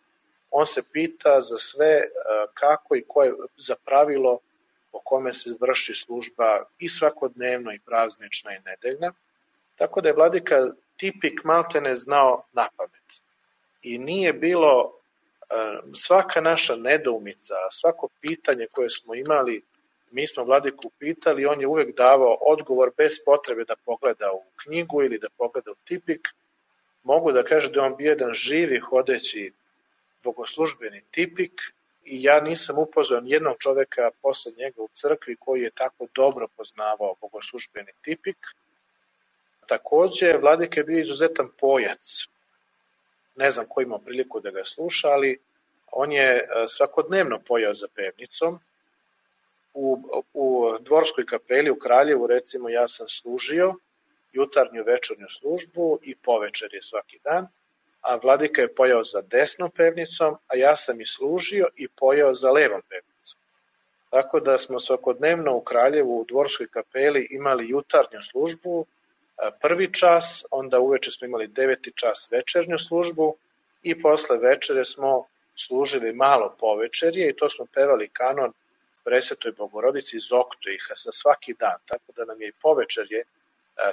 On 0.51 0.67
se 0.67 0.83
pita 0.93 1.41
za 1.41 1.59
sve 1.59 1.87
e, 1.87 2.07
kako 2.55 2.97
i 2.97 3.05
koje 3.09 3.33
za 3.57 3.75
pravilo 3.85 4.39
po 4.93 5.01
kome 5.05 5.33
se 5.33 5.51
vrši 5.61 5.95
služba 5.95 6.65
i 6.79 6.89
svakodnevno 6.89 7.73
i 7.73 7.79
praznična 7.79 8.53
i 8.53 8.61
nedeljna. 8.67 9.13
Tako 9.77 10.01
da 10.01 10.09
je 10.09 10.15
vladika 10.15 10.67
tipik 10.97 11.45
maltene 11.45 11.97
znao 11.97 12.43
na 12.53 12.69
pamet. 12.77 13.23
I 13.83 13.99
nije 13.99 14.33
bilo 14.33 14.93
svaka 15.95 16.41
naša 16.41 16.77
nedoumica, 16.77 17.55
svako 17.71 18.09
pitanje 18.21 18.67
koje 18.73 18.91
smo 18.91 19.15
imali, 19.15 19.63
mi 20.11 20.27
smo 20.27 20.45
vladiku 20.45 20.91
pitali, 20.99 21.47
on 21.47 21.61
je 21.61 21.67
uvek 21.67 21.97
davao 21.97 22.39
odgovor 22.41 22.91
bez 22.97 23.13
potrebe 23.25 23.65
da 23.65 23.77
pogleda 23.85 24.33
u 24.33 24.43
knjigu 24.63 25.03
ili 25.03 25.19
da 25.19 25.29
pogleda 25.39 25.71
u 25.71 25.75
tipik. 25.85 26.29
Mogu 27.03 27.33
da 27.33 27.45
kažem 27.45 27.73
da 27.73 27.83
on 27.83 27.97
bio 27.97 28.09
jedan 28.11 28.33
živi, 28.33 28.81
hodeći 28.81 29.53
bogoslužbeni 30.25 31.03
tipik 31.11 31.53
i 32.05 32.23
ja 32.23 32.41
nisam 32.41 32.79
upoznao 32.79 33.23
jednog 33.25 33.57
čoveka 33.59 34.11
posle 34.23 34.53
njega 34.59 34.83
u 34.83 34.89
crkvi 34.93 35.37
koji 35.37 35.63
je 35.63 35.71
tako 35.71 36.07
dobro 36.15 36.49
poznavao 36.57 37.15
bogoslužbeni 37.21 37.93
tipik. 38.03 38.37
Takođe, 39.67 40.39
vladika 40.41 40.81
je 40.81 40.85
bio 40.85 41.01
izuzetan 41.01 41.49
pojac. 41.61 42.27
Ne 43.37 43.51
znam 43.51 43.67
ko 43.69 43.81
imao 43.81 43.99
priliku 43.99 44.41
da 44.41 44.51
ga 44.51 44.65
sluša, 44.65 45.09
ali 45.09 45.39
on 45.93 46.13
je 46.13 46.37
e, 46.37 46.47
svakodnevno 46.69 47.41
pojao 47.47 47.75
za 47.75 47.89
pevnicom. 47.95 48.59
U, 49.75 49.99
u 50.35 50.77
dvorskoj 50.81 51.27
kapeli 51.27 51.71
u 51.71 51.79
Kraljevu, 51.79 52.27
recimo, 52.27 52.69
ja 52.69 52.89
sam 52.89 53.09
služio 53.09 53.75
jutarnju 54.33 54.85
večernju 54.85 55.27
službu 55.31 55.99
i 56.03 56.15
povečer 56.15 56.75
je 56.75 56.83
svaki 56.83 57.19
dan, 57.25 57.49
a 58.01 58.17
vladika 58.17 58.63
je 58.63 58.75
pojao 58.75 59.03
za 59.03 59.21
desnom 59.23 59.71
pevnicom, 59.71 60.37
a 60.47 60.57
ja 60.57 60.77
sam 60.77 61.01
i 61.01 61.07
služio 61.07 61.67
i 61.77 61.89
pojao 61.89 62.35
za 62.35 62.51
levom 62.51 62.83
pevnicom. 62.89 63.41
Tako 64.11 64.41
da 64.41 64.59
smo 64.59 64.81
svakodnevno 64.81 65.57
u 65.57 65.61
Kraljevu 65.61 66.21
u 66.21 66.25
dvorskoj 66.25 66.67
kapeli 66.69 67.29
imali 67.31 67.69
jutarnju 67.69 68.23
službu, 68.23 68.87
prvi 69.61 69.93
čas, 69.93 70.45
onda 70.51 70.81
uveče 70.81 71.11
smo 71.11 71.27
imali 71.27 71.47
deveti 71.47 71.93
čas 71.95 72.29
večernju 72.31 72.79
službu 72.79 73.37
i 73.83 74.03
posle 74.03 74.39
večere 74.39 74.85
smo 74.85 75.27
služili 75.57 76.13
malo 76.13 76.57
povečerje 76.61 77.31
i 77.31 77.37
to 77.37 77.49
smo 77.49 77.67
pevali 77.75 78.09
kanon 78.09 78.53
Presetoj 79.05 79.53
Bogorodici 79.53 80.17
iz 80.17 80.33
Oktoiha 80.33 80.95
sa 80.95 81.13
svaki 81.13 81.55
dan, 81.55 81.79
tako 81.87 82.13
da 82.17 82.25
nam 82.25 82.43
je 82.43 82.49
i 82.49 82.59
povečerje 82.63 83.23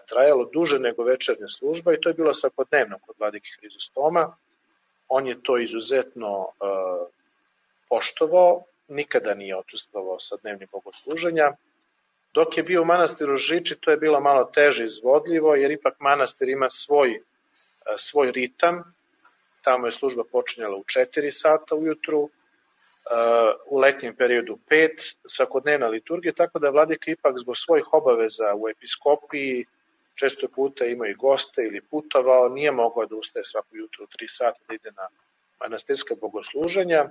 trajalo 0.09 0.45
duže 0.53 0.79
nego 0.79 1.03
večernja 1.03 1.47
služba 1.47 1.93
i 1.93 2.01
to 2.01 2.09
je 2.09 2.13
bilo 2.13 2.33
svakodnevno 2.33 2.99
kod 2.99 3.15
vladike 3.19 3.49
Hrizostoma. 3.59 4.35
On 5.07 5.27
je 5.27 5.43
to 5.43 5.57
izuzetno 5.57 6.47
poštovao, 7.89 8.63
nikada 8.87 9.33
nije 9.33 9.55
odsustvovao 9.55 10.19
sa 10.19 10.35
dnevnim 10.41 10.67
bogosluženja, 10.71 11.51
Dok 12.33 12.57
je 12.57 12.63
bio 12.63 12.81
u 12.81 12.85
manastiru 12.85 13.35
Žiči, 13.35 13.75
to 13.79 13.91
je 13.91 13.97
bilo 13.97 14.19
malo 14.19 14.43
teže 14.43 14.85
izvodljivo, 14.85 15.55
jer 15.55 15.71
ipak 15.71 15.99
manastir 15.99 16.49
ima 16.49 16.69
svoj, 16.69 17.11
e, 17.15 17.21
svoj 17.97 18.31
ritam. 18.31 18.83
Tamo 19.61 19.87
je 19.87 19.91
služba 19.91 20.23
počinjala 20.31 20.77
u 20.77 20.83
4 20.83 21.31
sata 21.31 21.75
ujutru, 21.75 22.23
e, 22.25 22.29
u 23.65 23.79
letnjem 23.79 24.15
periodu 24.15 24.57
5, 24.69 25.15
svakodnevna 25.25 25.87
liturgija, 25.87 26.33
tako 26.33 26.59
da 26.59 26.69
vladika 26.69 27.11
ipak 27.11 27.37
zbog 27.37 27.57
svojih 27.57 27.93
obaveza 27.93 28.53
u 28.55 28.69
episkopiji, 28.69 29.65
često 30.15 30.47
puta 30.47 30.85
imao 30.85 31.07
i 31.07 31.13
goste 31.13 31.61
ili 31.61 31.81
putovao, 31.81 32.49
nije 32.49 32.71
mogao 32.71 33.05
da 33.05 33.15
ustaje 33.15 33.43
svako 33.43 33.67
jutro 33.71 34.05
u 34.05 34.07
3 34.07 34.27
sata 34.27 34.59
da 34.67 34.73
ide 34.73 34.91
na 34.91 35.07
manastirska 35.59 36.15
bogosluženja, 36.21 37.09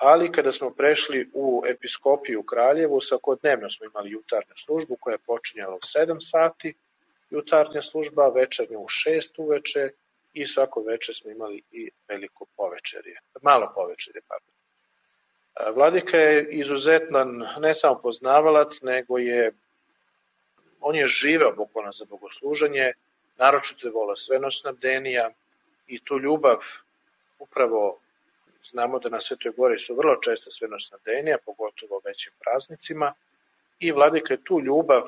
ali 0.00 0.32
kada 0.32 0.52
smo 0.52 0.70
prešli 0.70 1.30
u 1.34 1.62
episkopiju 1.66 2.42
Kraljevu, 2.42 3.00
svakodnevno 3.00 3.70
smo 3.70 3.86
imali 3.86 4.10
jutarnju 4.10 4.56
službu 4.56 4.96
koja 5.00 5.14
je 5.14 5.26
počinjala 5.26 5.74
u 5.74 5.78
7 5.78 6.16
sati, 6.20 6.74
jutarnja 7.30 7.82
služba, 7.82 8.28
večernja 8.28 8.78
u 8.78 8.86
6 8.86 9.30
uveče 9.36 9.90
i 10.32 10.46
svako 10.46 10.82
veče 10.82 11.12
smo 11.14 11.30
imali 11.30 11.62
i 11.72 11.90
veliko 12.08 12.46
povečerje, 12.56 13.20
malo 13.42 13.72
povečerje, 13.74 14.22
pardon. 14.28 14.54
Vladika 15.74 16.16
je 16.16 16.48
izuzetan 16.50 17.46
ne 17.58 17.74
samo 17.74 18.00
poznavalac, 18.02 18.82
nego 18.82 19.18
je 19.18 19.52
on 20.80 20.96
je 20.96 21.06
živeo 21.06 21.52
bukvalno 21.52 21.92
za 21.92 22.04
bogosluženje, 22.04 22.92
naročito 23.38 23.86
je 23.86 23.92
vola 23.92 24.16
svenoćna 24.16 24.72
bdenija 24.72 25.30
i 25.86 26.04
tu 26.04 26.18
ljubav 26.18 26.58
upravo 27.38 27.98
Znamo 28.64 28.98
da 28.98 29.08
na 29.08 29.20
Svetoj 29.20 29.52
Gori 29.56 29.78
su 29.78 29.94
vrlo 29.94 30.16
često 30.16 30.50
svenoćna 30.50 30.98
denija, 31.04 31.38
pogotovo 31.46 32.00
većim 32.04 32.32
praznicima, 32.40 33.14
i 33.78 33.92
vladika 33.92 34.34
je 34.34 34.44
tu 34.44 34.60
ljubav 34.60 35.02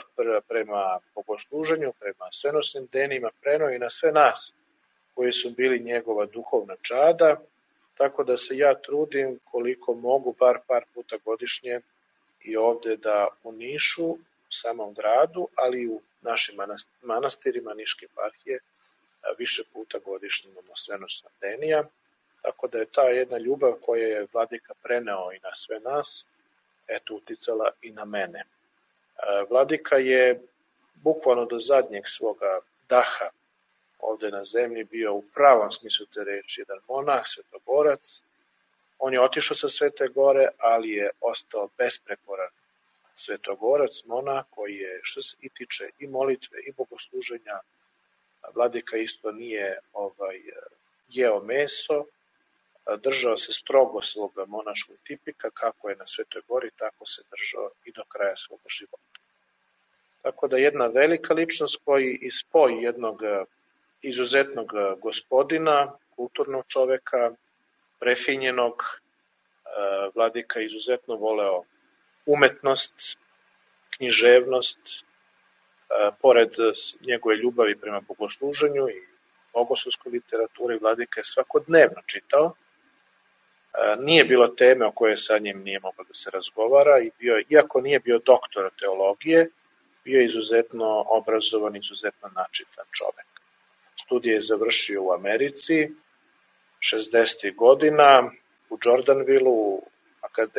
prema 0.48 0.98
bogosluženju, 1.14 1.92
prema 2.00 2.28
svenoćnim 2.32 2.88
denima 2.92 3.30
preno 3.40 3.70
i 3.70 3.78
na 3.78 3.90
sve 3.90 4.12
nas 4.12 4.54
koji 5.14 5.32
su 5.32 5.50
bili 5.50 5.80
njegova 5.80 6.26
duhovna 6.26 6.76
čada, 6.82 7.36
tako 7.98 8.24
da 8.24 8.36
se 8.36 8.56
ja 8.56 8.74
trudim 8.74 9.38
koliko 9.44 9.94
mogu 9.94 10.34
bar 10.38 10.58
par 10.66 10.84
puta 10.94 11.16
godišnje 11.24 11.80
i 12.44 12.56
ovde 12.56 12.96
da 12.96 13.28
u 13.42 13.52
Nišu, 13.52 14.10
u 14.12 14.18
samom 14.50 14.94
gradu, 14.94 15.48
ali 15.54 15.82
i 15.82 15.88
u 15.88 16.00
našim 16.20 16.54
manastirima 17.02 17.74
Niške 17.74 18.06
parhije 18.14 18.58
više 19.38 19.62
puta 19.72 19.98
godišnje 19.98 20.50
imamo 20.50 20.76
svenoćna 20.76 21.30
denija 21.40 21.84
Tako 22.42 22.68
da 22.68 22.78
je 22.78 22.86
ta 22.86 23.02
jedna 23.02 23.38
ljubav 23.38 23.72
koja 23.80 24.06
je 24.06 24.26
vladika 24.32 24.74
preneo 24.82 25.32
i 25.32 25.38
na 25.42 25.54
sve 25.54 25.80
nas, 25.80 26.26
eto 26.88 27.14
uticala 27.14 27.70
i 27.82 27.90
na 27.90 28.04
mene. 28.04 28.38
E, 28.38 28.46
vladika 29.50 29.96
je 29.96 30.40
bukvalno 30.94 31.44
do 31.44 31.58
zadnjeg 31.58 32.02
svoga 32.06 32.60
daha 32.88 33.30
ovde 33.98 34.30
na 34.30 34.44
zemlji 34.44 34.84
bio 34.84 35.14
u 35.14 35.22
pravom 35.34 35.70
smislu 35.72 36.06
te 36.06 36.24
reči 36.24 36.60
jedan 36.60 36.78
monah, 36.88 37.22
svetoborac. 37.24 38.22
On 38.98 39.12
je 39.12 39.20
otišao 39.20 39.56
sa 39.56 39.68
Svete 39.68 40.08
Gore, 40.08 40.48
ali 40.58 40.90
je 40.90 41.10
ostao 41.20 41.68
besprekoran 41.78 42.50
svetogorac, 43.14 44.04
monah 44.04 44.44
koji 44.50 44.74
je 44.76 45.00
što 45.02 45.22
se 45.22 45.36
i 45.40 45.48
tiče 45.48 45.84
i 45.98 46.06
molitve 46.06 46.58
i 46.66 46.72
bogosluženja, 46.72 47.58
vladika 48.54 48.96
isto 48.96 49.32
nije 49.32 49.78
ovaj, 49.92 50.40
jeo 51.08 51.40
meso, 51.40 52.04
držao 53.02 53.36
se 53.36 53.52
strogo 53.52 54.02
svog 54.02 54.32
monaškog 54.46 54.96
tipika, 55.04 55.50
kako 55.50 55.88
je 55.88 55.96
na 55.96 56.06
Svetoj 56.06 56.42
gori, 56.48 56.70
tako 56.76 57.06
se 57.06 57.22
držao 57.30 57.70
i 57.84 57.92
do 57.92 58.04
kraja 58.08 58.36
svog 58.36 58.60
života. 58.78 59.20
Tako 60.22 60.48
da 60.48 60.56
jedna 60.56 60.86
velika 60.86 61.34
ličnost 61.34 61.80
koji 61.84 62.18
ispoj 62.22 62.84
jednog 62.84 63.20
izuzetnog 64.02 64.72
gospodina, 65.00 65.92
kulturnog 66.16 66.64
čoveka, 66.68 67.32
prefinjenog, 68.00 68.82
vladika 70.14 70.60
izuzetno 70.60 71.16
voleo 71.16 71.64
umetnost, 72.26 72.94
književnost, 73.90 74.78
pored 76.20 76.50
njegove 77.00 77.36
ljubavi 77.36 77.76
prema 77.76 78.00
bogosluženju 78.00 78.88
i 78.88 79.08
bogoslovskoj 79.52 80.12
literaturi, 80.12 80.78
vladika 80.78 81.20
je 81.20 81.24
svakodnevno 81.24 82.02
čitao, 82.06 82.54
nije 83.98 84.24
bilo 84.24 84.48
teme 84.48 84.86
o 84.86 84.92
kojoj 84.92 85.16
sa 85.16 85.38
njim 85.38 85.62
nije 85.62 85.80
moglo 85.80 86.04
da 86.04 86.14
se 86.14 86.30
razgovara 86.30 86.98
i 87.00 87.10
bio, 87.18 87.42
iako 87.48 87.80
nije 87.80 88.00
bio 88.00 88.18
doktor 88.18 88.70
teologije, 88.80 89.50
bio 90.04 90.18
je 90.18 90.26
izuzetno 90.26 91.04
obrazovan, 91.08 91.76
izuzetno 91.76 92.30
načitan 92.34 92.86
čovek. 92.98 93.26
Studije 94.04 94.34
je 94.34 94.40
završio 94.40 95.02
u 95.02 95.12
Americi, 95.12 95.90
60. 96.80 97.54
godina, 97.56 98.30
u 98.70 98.78
Jordanvilu, 98.84 99.82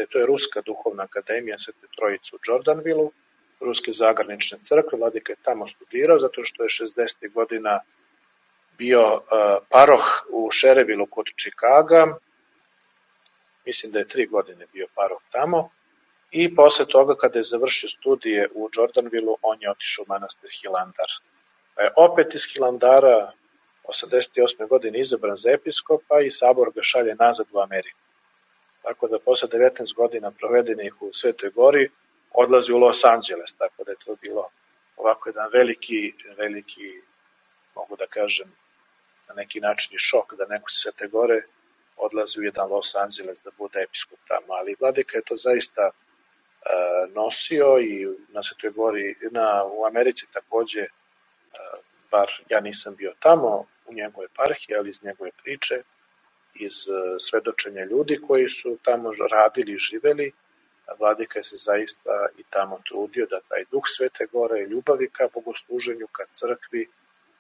to 0.10 0.20
je 0.20 0.26
Ruska 0.26 0.62
duhovna 0.62 1.04
akademija 1.04 1.58
Svete 1.60 1.88
Trojice 1.98 2.36
u 2.36 2.40
Jordanvilu, 2.48 3.12
Ruske 3.60 3.92
zagranične 3.92 4.58
crkve, 4.62 5.00
vladika 5.00 5.32
je 5.32 5.44
tamo 5.44 5.68
studirao 5.68 6.20
zato 6.20 6.44
što 6.44 6.64
je 6.64 6.70
60. 6.70 7.32
godina 7.34 7.80
bio 8.78 9.22
paroh 9.70 10.06
u 10.30 10.52
Šerevilu 10.52 11.06
kod 11.06 11.26
Čikaga, 11.36 12.18
mislim 13.66 13.92
da 13.92 14.00
je 14.00 14.08
tri 14.08 14.26
godine 14.26 14.66
bio 14.74 14.88
paroh 14.96 15.22
tamo, 15.32 15.70
i 16.32 16.56
posle 16.56 16.86
toga 16.86 17.16
kada 17.16 17.40
je 17.40 17.44
završio 17.44 17.90
studije 17.90 18.50
u 18.56 18.70
Jordanvilu, 18.76 19.38
on 19.42 19.62
je 19.62 19.72
otišao 19.72 20.04
u 20.04 20.10
manastir 20.10 20.50
Hilandar. 20.62 21.12
Pa 21.76 21.82
je 21.82 21.92
opet 21.98 22.36
iz 22.36 22.46
Hilandara 22.54 23.32
88. 23.84 24.68
godine 24.68 25.00
izabran 25.00 25.38
za 25.38 25.50
episkopa 25.52 26.22
i 26.22 26.32
sabor 26.32 26.72
ga 26.76 26.82
šalje 26.84 27.16
nazad 27.16 27.48
u 27.52 27.60
Ameriku. 27.60 28.00
Tako 28.82 29.08
da 29.08 29.20
posle 29.20 29.50
19 29.50 29.96
godina 29.96 30.32
provedenih 30.32 31.02
u 31.02 31.10
Svetoj 31.14 31.50
Gori 31.50 31.90
odlazi 32.32 32.74
u 32.74 32.78
Los 32.78 33.06
Angeles, 33.06 33.54
tako 33.58 33.84
da 33.84 33.92
je 33.92 33.98
to 34.06 34.16
bilo 34.22 34.50
ovako 34.98 35.30
jedan 35.30 35.50
veliki, 35.54 36.14
veliki, 36.38 37.02
mogu 37.76 37.96
da 37.96 38.08
kažem, 38.08 38.52
na 39.28 39.34
neki 39.36 39.60
način 39.60 39.96
i 39.96 40.00
šok 40.00 40.34
da 40.34 40.46
neko 40.46 40.70
se 40.70 40.80
Svete 40.82 41.08
Gore 41.08 41.42
odlazi 41.98 42.40
u 42.40 42.44
jedan 42.44 42.70
Los 42.70 42.96
Angeles 42.96 43.44
da 43.44 43.52
bude 43.58 43.82
episkop 43.82 44.20
tamo, 44.28 44.54
ali 44.54 44.76
vladika 44.80 45.18
je 45.18 45.24
to 45.24 45.36
zaista 45.36 45.82
e, 45.82 45.94
nosio 47.16 47.80
i 47.80 48.08
na 48.28 48.44
Svetoj 48.44 48.72
Gori, 48.72 49.16
na, 49.32 49.64
u 49.64 49.86
Americi 49.86 50.26
takođe, 50.34 50.82
e, 50.82 50.90
bar 52.12 52.30
ja 52.50 52.60
nisam 52.60 52.96
bio 52.96 53.14
tamo 53.20 53.66
u 53.86 53.94
njegove 53.94 54.28
parhije, 54.36 54.78
ali 54.78 54.90
iz 54.90 55.04
njegove 55.04 55.32
priče, 55.44 55.76
iz 56.54 56.74
e, 56.74 57.20
svedočenja 57.20 57.86
ljudi 57.86 58.22
koji 58.28 58.50
su 58.50 58.78
tamo 58.84 59.12
radili 59.32 59.74
i 59.74 59.78
živeli, 59.78 60.32
vladika 61.00 61.40
je 61.40 61.44
se 61.44 61.56
zaista 61.56 62.28
i 62.38 62.44
tamo 62.50 62.80
trudio 62.88 63.26
da 63.26 63.40
taj 63.50 63.64
duh 63.72 63.84
Svete 63.86 64.26
Gore 64.32 64.60
i 64.60 64.70
ljubavi 64.72 65.10
ka 65.10 65.28
bogosluženju, 65.34 66.08
ka 66.08 66.26
crkvi, 66.32 66.88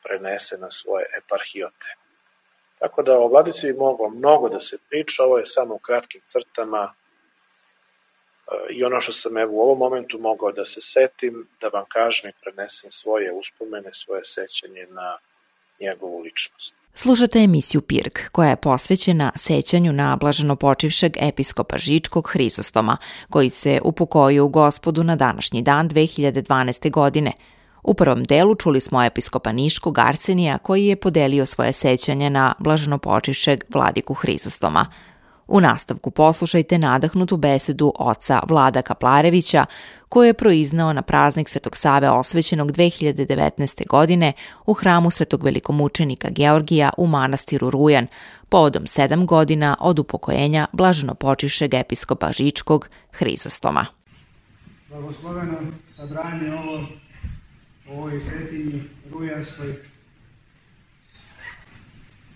prenese 0.03 0.57
na 0.57 0.71
svoje 0.71 1.05
eparhijote. 1.17 2.02
Tako 2.83 3.03
da 3.03 3.19
o 3.19 3.27
vladici 3.27 3.67
bi 3.67 3.73
moglo 3.73 4.09
mnogo 4.09 4.49
da 4.49 4.59
se 4.59 4.77
priča, 4.89 5.23
ovo 5.23 5.37
je 5.37 5.45
samo 5.45 5.75
u 5.75 5.77
kratkim 5.77 6.21
crtama 6.27 6.93
e, 6.93 8.73
i 8.73 8.83
ono 8.83 9.01
što 9.01 9.13
sam 9.13 9.37
evo 9.37 9.51
u 9.53 9.61
ovom 9.61 9.77
momentu 9.77 10.17
mogao 10.19 10.51
da 10.51 10.65
se 10.65 10.81
setim, 10.81 11.47
da 11.61 11.67
vam 11.67 11.85
kažem 11.89 12.29
i 12.29 12.33
prenesem 12.41 12.91
svoje 12.91 13.31
uspomene, 13.31 13.89
svoje 13.93 14.21
sećanje 14.23 14.87
na 14.89 15.17
njegovu 15.81 16.19
ličnost. 16.19 16.75
Slušate 16.93 17.39
emisiju 17.39 17.81
Pirk, 17.81 18.19
koja 18.31 18.49
je 18.49 18.61
posvećena 18.61 19.31
sećanju 19.35 19.93
na 19.93 20.15
blaženo 20.15 20.55
počivšeg 20.55 21.11
episkopa 21.19 21.77
Žičkog 21.77 22.29
Hrisostoma, 22.29 22.97
koji 23.29 23.49
se 23.49 23.79
upokojio 23.83 24.45
u 24.45 24.49
gospodu 24.49 25.03
na 25.03 25.15
današnji 25.15 25.61
dan 25.61 25.89
2012. 25.89 26.91
godine– 26.91 27.31
U 27.83 27.93
prvom 27.93 28.23
delu 28.23 28.55
čuli 28.55 28.81
smo 28.81 29.03
episkopa 29.03 29.51
Niškog 29.51 29.99
Arsenija 29.99 30.57
koji 30.57 30.85
je 30.85 30.95
podelio 30.95 31.45
svoje 31.45 31.73
sećanje 31.73 32.29
na 32.29 32.53
blaženopočišeg 32.59 33.63
vladiku 33.73 34.13
Hrizostoma. 34.13 34.85
U 35.47 35.61
nastavku 35.61 36.11
poslušajte 36.11 36.77
nadahnutu 36.77 37.37
besedu 37.37 37.93
oca 37.99 38.39
Vlada 38.49 38.81
Kaplarevića 38.81 39.65
koju 40.09 40.27
je 40.27 40.33
proiznao 40.33 40.93
na 40.93 41.01
praznik 41.01 41.49
Svetog 41.49 41.77
Save 41.77 42.09
osvećenog 42.09 42.71
2019. 42.71 43.87
godine 43.87 44.33
u 44.65 44.73
hramu 44.73 45.11
Svetog 45.11 45.43
velikomučenika 45.43 46.29
Georgija 46.29 46.89
u 46.97 47.07
manastiru 47.07 47.69
Rujan, 47.69 48.07
povodom 48.49 48.87
sedam 48.87 49.25
godina 49.25 49.77
od 49.79 49.99
upokojenja 49.99 50.67
blaženopočišeg 50.71 51.73
episkopa 51.73 52.31
Žičkog 52.31 52.89
Hrizostoma. 53.11 53.85
Blagosloveno 54.89 55.57
sabranje 55.95 56.53
ovo 56.53 56.83
ovoj 57.87 58.21
svetinji 58.21 58.83
Rujanskoj, 59.11 59.73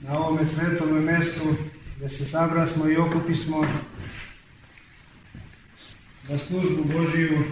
na 0.01 0.20
ovome 0.20 0.45
svetom 0.45 1.04
mestu 1.04 1.56
gde 1.98 2.10
se 2.10 2.26
sabrasmo 2.26 2.89
i 2.89 2.98
okupismo 2.98 3.67
za 6.24 6.38
službu 6.38 6.84
Božiju 6.84 7.43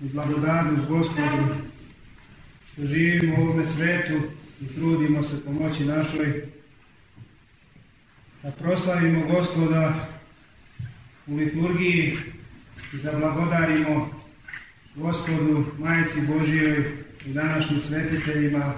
i 0.00 0.08
blagodarnost 0.08 0.88
Gospodu, 0.88 1.54
što 2.72 2.86
živimo 2.86 3.36
u 3.38 3.42
ovome 3.42 3.66
svetu 3.66 4.20
i 4.60 4.66
trudimo 4.66 5.22
se 5.22 5.44
pomoći 5.44 5.84
našoj, 5.84 6.44
da 8.42 8.50
proslavimo 8.50 9.26
Gospoda 9.26 10.08
u 11.26 11.36
liturgiji 11.36 12.18
i 12.92 12.98
zablagodarimo 12.98 14.10
Gospodu, 14.94 15.64
Majici 15.78 16.20
Božijoj, 16.26 17.09
i 17.26 17.32
današnjim 17.32 17.80
svetiteljima, 17.80 18.72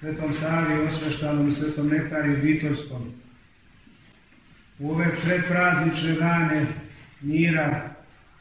svetom 0.00 0.34
Savi, 0.34 0.82
Osveštanom 0.82 1.52
svetom 1.52 1.88
Nektariju 1.88 2.36
Vitorskom. 2.42 3.12
U 4.78 4.90
ove 4.90 5.06
predpraznične 5.24 6.12
dane 6.12 6.66
mira, 7.20 7.90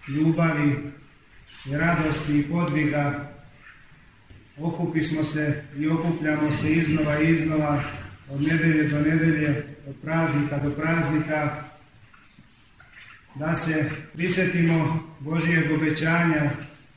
ljubavi, 0.08 0.92
radosti 1.72 2.40
i 2.40 2.44
podviga 2.44 3.32
okupismo 4.58 5.24
se 5.24 5.64
i 5.78 5.88
okupljamo 5.88 6.52
se 6.52 6.74
iznova 6.74 7.22
i 7.22 7.32
iznova 7.32 7.84
od 8.30 8.42
nedelje 8.42 8.84
do 8.84 9.00
nedelje, 9.00 9.66
od 9.88 9.96
praznika 10.02 10.58
do 10.58 10.70
praznika, 10.70 11.64
da 13.36 13.56
se 13.56 13.90
prisetimo 14.14 15.08
Božijeg 15.20 15.72
obećanja 15.72 16.52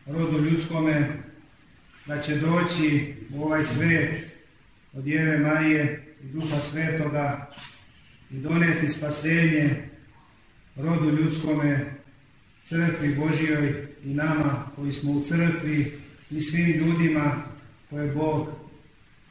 rodu 0.06 0.44
ljudskome 0.44 1.08
da 2.06 2.22
će 2.22 2.36
doći 2.36 3.14
u 3.34 3.44
ovaj 3.44 3.64
svet 3.64 4.30
od 4.92 5.06
Jeve 5.06 5.38
Marije 5.38 6.14
i 6.22 6.26
Duha 6.26 6.60
Svetoga 6.60 7.50
i 8.30 8.36
doneti 8.36 8.88
spasenje 8.88 9.88
rodu 10.76 11.10
ljudskome, 11.10 11.84
crkvi 12.62 13.14
Božijoj 13.14 13.86
i 14.04 14.14
nama 14.14 14.66
koji 14.76 14.92
smo 14.92 15.12
u 15.12 15.24
crkvi 15.24 15.98
i 16.30 16.40
svim 16.40 16.70
ljudima 16.70 17.42
koje 17.90 18.12
Bog 18.12 18.48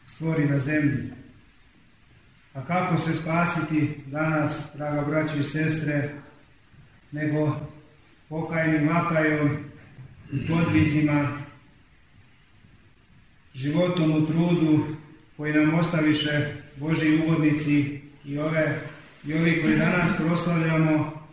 stvori 0.06 0.46
na 0.46 0.60
zemlji. 0.60 1.04
A 2.54 2.66
kako 2.66 2.98
se 2.98 3.14
spasiti 3.14 3.90
danas, 4.06 4.72
draga 4.76 5.02
braćo 5.02 5.38
i 5.38 5.44
sestre, 5.44 6.10
nego 7.12 7.60
pokajnim 8.30 8.90
apajom 8.98 9.58
i 10.32 10.48
podvizima 10.48 11.43
životom 13.54 14.12
u 14.12 14.28
trudu 14.28 14.86
koji 15.38 15.54
nam 15.54 15.74
ostaviše 15.74 16.54
Boži 16.76 17.20
ugodnici 17.24 18.00
i 18.26 18.38
ove 18.38 18.80
i 19.28 19.34
ovi 19.34 19.62
koji 19.62 19.78
danas 19.78 20.18
proslavljamo 20.18 21.24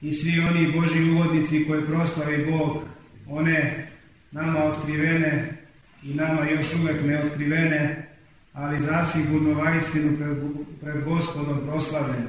i 0.00 0.12
svi 0.12 0.40
oni 0.50 0.72
Boži 0.72 1.10
ugodnici 1.10 1.64
koje 1.66 1.86
proslavi 1.86 2.46
Bog, 2.50 2.82
one 3.28 3.88
nama 4.30 4.64
otkrivene 4.64 5.56
i 6.02 6.14
nama 6.14 6.48
još 6.50 6.74
uvek 6.74 7.04
neotkrivene, 7.04 8.08
ali 8.52 8.82
zasigurno 8.82 9.54
vajstinu 9.54 10.16
pred, 10.16 10.36
pred 10.80 11.04
gospodom 11.04 11.60
proslavljene. 11.66 12.28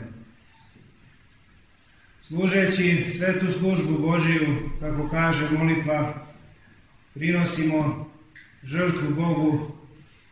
Služeći 2.22 3.06
svetu 3.18 3.52
službu 3.52 3.98
Božiju, 4.00 4.70
kako 4.80 5.10
kaže 5.10 5.50
molitva, 5.58 6.14
prinosimo 7.14 8.12
žrtvu 8.66 9.10
Bogu 9.10 9.72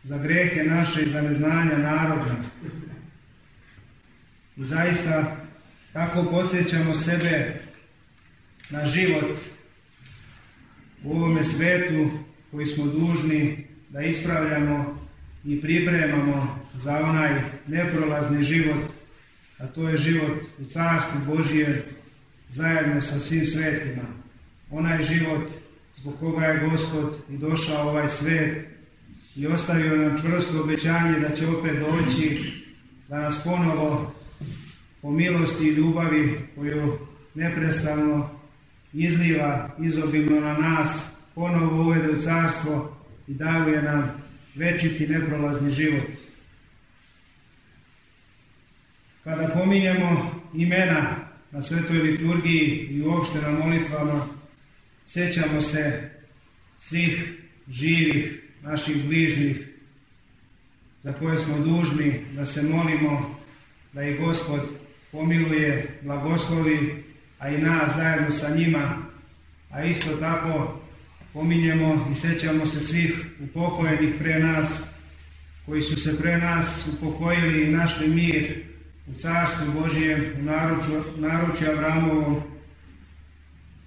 za 0.02 0.18
grehe 0.18 0.64
naše 0.64 1.02
i 1.02 1.08
za 1.08 1.22
neznanja 1.22 1.78
naroda. 1.78 2.34
I 4.56 4.64
zaista 4.64 5.36
tako 5.92 6.24
podsjećamo 6.24 6.94
sebe 6.94 7.60
na 8.70 8.86
život 8.86 9.38
u 11.04 11.16
ovome 11.16 11.44
svetu 11.44 12.10
koji 12.50 12.66
smo 12.66 12.86
dužni 12.86 13.66
da 13.88 14.02
ispravljamo 14.02 14.98
i 15.44 15.60
pripremamo 15.60 16.58
za 16.74 16.98
onaj 16.98 17.40
neprolazni 17.66 18.42
život, 18.42 18.84
a 19.58 19.66
to 19.66 19.88
je 19.88 19.96
život 19.96 20.42
u 20.58 20.64
Carstvu 20.64 21.20
Božije 21.26 21.84
zajedno 22.48 23.02
sa 23.02 23.18
svim 23.18 23.46
svetima. 23.46 24.02
Onaj 24.70 25.02
život 25.02 25.50
zbog 25.94 26.14
koga 26.20 26.46
je 26.46 26.68
Gospod 26.68 27.14
i 27.30 27.36
došao 27.36 27.88
ovaj 27.88 28.08
svet 28.08 28.66
i 29.36 29.46
ostavio 29.46 29.96
nam 29.96 30.18
čvrsto 30.20 30.60
obećanje 30.62 31.20
da 31.20 31.36
će 31.36 31.48
opet 31.48 31.76
doći, 31.78 32.52
da 33.08 33.20
nas 33.20 33.44
ponovo 33.44 34.14
po 35.02 35.10
milosti 35.10 35.64
i 35.64 35.74
ljubavi 35.74 36.38
koju 36.54 36.98
neprestano 37.34 38.30
izliva 38.92 39.70
izobilno 39.80 40.40
na 40.40 40.58
nas, 40.58 41.16
ponovo 41.34 41.82
uvede 41.82 42.10
u 42.10 42.22
carstvo 42.22 42.96
i 43.28 43.34
daruje 43.34 43.82
nam 43.82 44.10
večiti 44.54 45.06
neprolazni 45.06 45.70
život. 45.70 46.04
Kada 49.24 49.48
pominjemo 49.48 50.40
imena 50.54 51.16
na 51.50 51.62
svetoj 51.62 51.98
liturgiji 51.98 52.86
i 52.90 53.02
uopšte 53.02 53.40
na 53.40 53.50
molitvama, 53.50 54.26
sećamo 55.06 55.60
se 55.60 56.10
svih 56.78 57.32
živih 57.68 58.44
naših 58.62 59.04
bližnjih 59.04 59.68
za 61.02 61.12
koje 61.12 61.38
smo 61.38 61.58
dužni 61.58 62.20
da 62.32 62.44
se 62.44 62.62
molimo 62.62 63.40
da 63.92 64.02
ih 64.02 64.20
Gospod 64.20 64.60
pomiluje, 65.12 65.98
blagoslovi, 66.02 67.04
a 67.38 67.48
i 67.48 67.58
nas 67.58 67.96
zajedno 67.96 68.30
sa 68.30 68.56
njima, 68.56 68.96
a 69.70 69.84
isto 69.84 70.16
tako 70.16 70.80
pominjemo 71.32 72.08
i 72.12 72.14
sećamo 72.14 72.66
se 72.66 72.80
svih 72.80 73.26
upokojenih 73.40 74.14
pre 74.18 74.38
nas, 74.38 74.84
koji 75.66 75.82
su 75.82 76.00
se 76.00 76.18
pre 76.18 76.38
nas 76.38 76.88
upokojili 76.92 77.62
i 77.62 77.72
našli 77.72 78.08
mir 78.08 78.64
u 79.06 79.18
Carstvu 79.18 79.72
Božijem, 79.80 80.24
u 80.40 80.42
naručju, 80.42 81.02
naručju 81.16 81.70
Avramovom, 81.70 82.42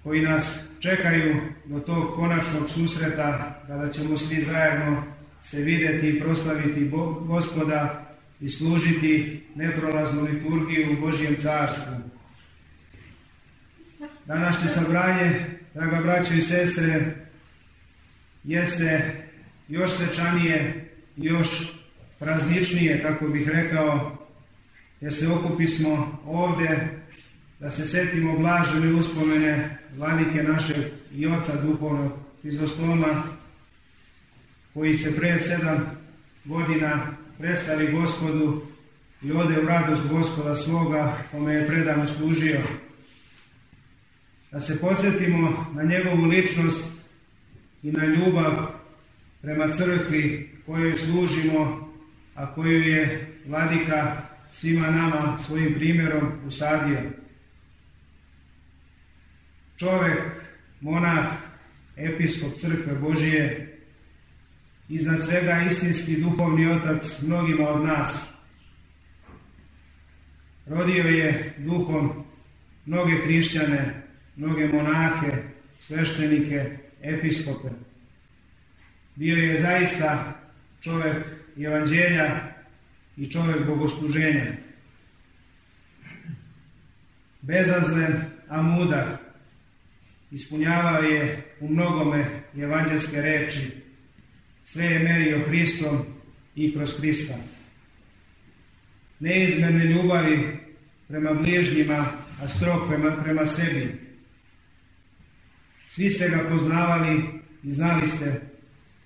koji 0.02 0.22
nas 0.22 0.67
čekaju 0.80 1.36
do 1.64 1.80
tog 1.80 2.14
konačnog 2.14 2.70
susreta, 2.70 3.62
kada 3.66 3.92
ćemo 3.92 4.18
svi 4.18 4.42
zajedno 4.42 5.02
se 5.42 5.60
videti 5.60 6.08
i 6.08 6.20
proslaviti 6.20 6.90
gospoda 7.26 8.04
i 8.40 8.48
služiti 8.48 9.42
neprolaznu 9.54 10.22
liturgiju 10.22 10.92
u 10.92 11.00
Božijem 11.00 11.36
carstvu. 11.36 11.92
Današnje 14.24 14.68
sabranje, 14.68 15.46
draga 15.74 16.00
braćo 16.02 16.34
i 16.34 16.42
sestre, 16.42 17.14
jeste 18.44 19.16
još 19.68 19.90
svečanije, 19.90 20.90
još 21.16 21.48
prazničnije, 22.18 23.02
kako 23.02 23.28
bih 23.28 23.48
rekao, 23.48 24.18
jer 25.00 25.14
se 25.14 25.28
okupismo 25.28 26.22
ovde 26.26 26.88
da 27.60 27.70
se 27.70 27.86
setimo 27.86 28.38
blažene 28.38 28.92
uspomene 28.92 29.78
vladike 29.96 30.42
našeg 30.42 30.84
i 31.14 31.26
oca 31.26 31.62
duhovnog 31.62 32.12
Hrizostoma, 32.42 33.22
koji 34.74 34.96
se 34.96 35.16
pre 35.16 35.38
sedam 35.38 35.98
godina 36.44 37.06
predstavi 37.38 37.92
gospodu 37.92 38.62
i 39.22 39.32
ode 39.32 39.60
u 39.60 39.66
radost 39.66 40.08
gospoda 40.08 40.56
svoga, 40.56 41.18
kome 41.30 41.54
je 41.54 41.66
predano 41.66 42.06
služio. 42.06 42.60
Da 44.52 44.60
se 44.60 44.80
podsjetimo 44.80 45.66
na 45.74 45.82
njegovu 45.82 46.24
ličnost 46.24 46.86
i 47.82 47.92
na 47.92 48.04
ljubav 48.04 48.66
prema 49.42 49.72
crkvi 49.72 50.50
kojoj 50.66 50.96
služimo, 50.96 51.90
a 52.34 52.54
koju 52.54 52.82
je 52.82 53.34
vladika 53.46 54.16
svima 54.52 54.90
nama 54.90 55.38
svojim 55.38 55.74
primjerom 55.74 56.32
usadio. 56.46 56.98
Čovek, 59.78 60.20
monah, 60.80 61.32
episkop 61.96 62.58
crkve 62.58 62.94
Božije, 62.94 63.78
iznad 64.88 65.24
svega 65.24 65.62
istinski 65.66 66.20
duhovni 66.22 66.70
otac 66.70 67.22
mnogima 67.22 67.68
od 67.68 67.84
nas. 67.84 68.34
Rodio 70.66 71.04
je 71.04 71.54
duhom 71.58 72.24
mnoge 72.86 73.12
hrišćane, 73.24 74.02
mnoge 74.36 74.68
monahe, 74.68 75.42
sveštenike, 75.78 76.78
episkope. 77.02 77.68
Bio 79.14 79.36
je 79.36 79.60
zaista 79.60 80.40
čovek 80.80 81.16
evanđelja 81.58 82.40
i 83.16 83.30
čovek 83.30 83.66
bogosluženja. 83.66 84.44
Bezazlen, 87.42 88.24
a 88.48 88.62
mudar. 88.62 89.27
Ispunjavao 90.30 91.02
je 91.02 91.42
u 91.60 91.68
mnogome 91.68 92.42
evanđelske 92.56 93.20
reči 93.20 93.60
sve 94.64 94.84
je 94.84 94.98
merio 94.98 95.44
Hristom 95.46 95.98
i 96.54 96.74
kroz 96.74 96.98
Hrista. 96.98 97.34
Neizmerne 99.20 99.84
ljubavi 99.84 100.58
prema 101.08 101.32
bližnjima, 101.32 102.06
a 102.42 102.48
strok 102.48 102.88
prema, 102.88 103.10
prema 103.24 103.46
sebi. 103.46 103.94
Svi 105.86 106.10
ste 106.10 106.28
ga 106.28 106.48
poznavali 106.50 107.22
i 107.64 107.72
znali 107.72 108.06
ste 108.06 108.40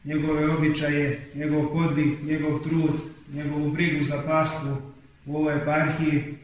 njegove 0.05 0.49
običaje, 0.49 1.31
njegov 1.35 1.73
podvig, 1.73 2.25
njegov 2.25 2.63
trud, 2.63 3.01
njegovu 3.33 3.71
brigu 3.71 4.05
za 4.05 4.23
pastvu 4.27 4.93
u 5.27 5.37
ovoj 5.37 5.57
eparhiji, 5.57 6.35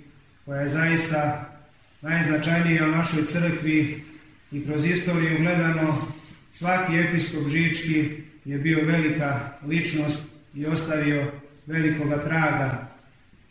koja 0.45 0.61
je 0.61 0.69
zaista 0.69 1.53
najznačajnija 2.03 2.87
u 2.87 2.91
našoj 2.91 3.23
crkvi 3.25 4.05
i 4.53 4.65
kroz 4.67 4.85
istoriju 4.85 5.39
gledano 5.39 5.99
svaki 6.53 6.97
episkop 6.97 7.49
Žički 7.49 8.11
je 8.45 8.59
bio 8.59 8.85
velika 8.85 9.51
ličnost 9.67 10.35
i 10.55 10.67
ostavio 10.67 11.33
velikoga 11.67 12.25
traga 12.25 12.89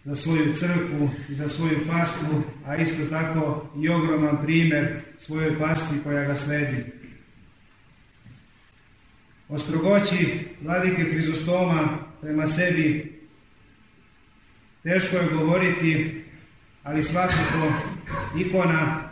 za 0.05 0.15
svoju 0.15 0.53
crkvu 0.53 1.09
i 1.29 1.35
za 1.35 1.49
svoju 1.49 1.79
pastvu, 1.87 2.43
a 2.65 2.75
isto 2.75 3.05
tako 3.05 3.69
i 3.81 3.89
ogroman 3.89 4.37
primer 4.43 4.99
svojoj 5.17 5.59
pasti 5.59 5.95
koja 6.03 6.23
ga 6.23 6.35
sledi. 6.35 6.83
O 9.49 9.59
strogoći 9.59 10.39
vladike 10.61 11.03
Hrizostoma 11.03 11.89
prema 12.21 12.47
sebi 12.47 13.17
teško 14.83 15.17
je 15.17 15.29
govoriti, 15.33 16.23
ali 16.83 17.03
svakako 17.03 17.73
ikona 18.39 19.06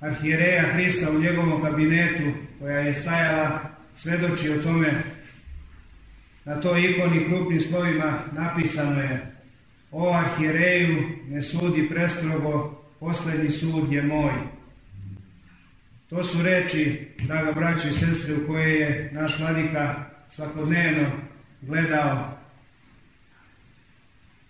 arhijereja 0.00 0.62
Hrista 0.62 1.10
u 1.10 1.20
njegovom 1.20 1.62
kabinetu 1.62 2.38
koja 2.58 2.78
je 2.78 2.94
stajala 2.94 3.60
svedoči 3.94 4.50
o 4.50 4.62
tome. 4.62 4.92
Na 6.44 6.60
toj 6.60 6.90
ikoni 6.90 7.24
krupnim 7.28 7.60
slovima 7.60 8.18
napisano 8.32 9.00
je 9.00 9.38
O 9.90 10.12
arhijereju 10.12 11.02
ne 11.28 11.42
sudi 11.42 11.88
prestrogo, 11.88 12.82
poslednji 13.00 13.50
sud 13.50 13.92
je 13.92 14.02
moj. 14.02 14.32
To 16.10 16.24
su 16.24 16.42
reči, 16.42 17.08
draga 17.18 17.52
braćo 17.52 17.88
i 17.88 17.92
sestre, 17.92 18.34
u 18.34 18.46
koje 18.46 18.80
je 18.80 19.10
naš 19.12 19.38
vladika 19.38 19.94
svakodnevno 20.28 21.06
gledao 21.60 22.38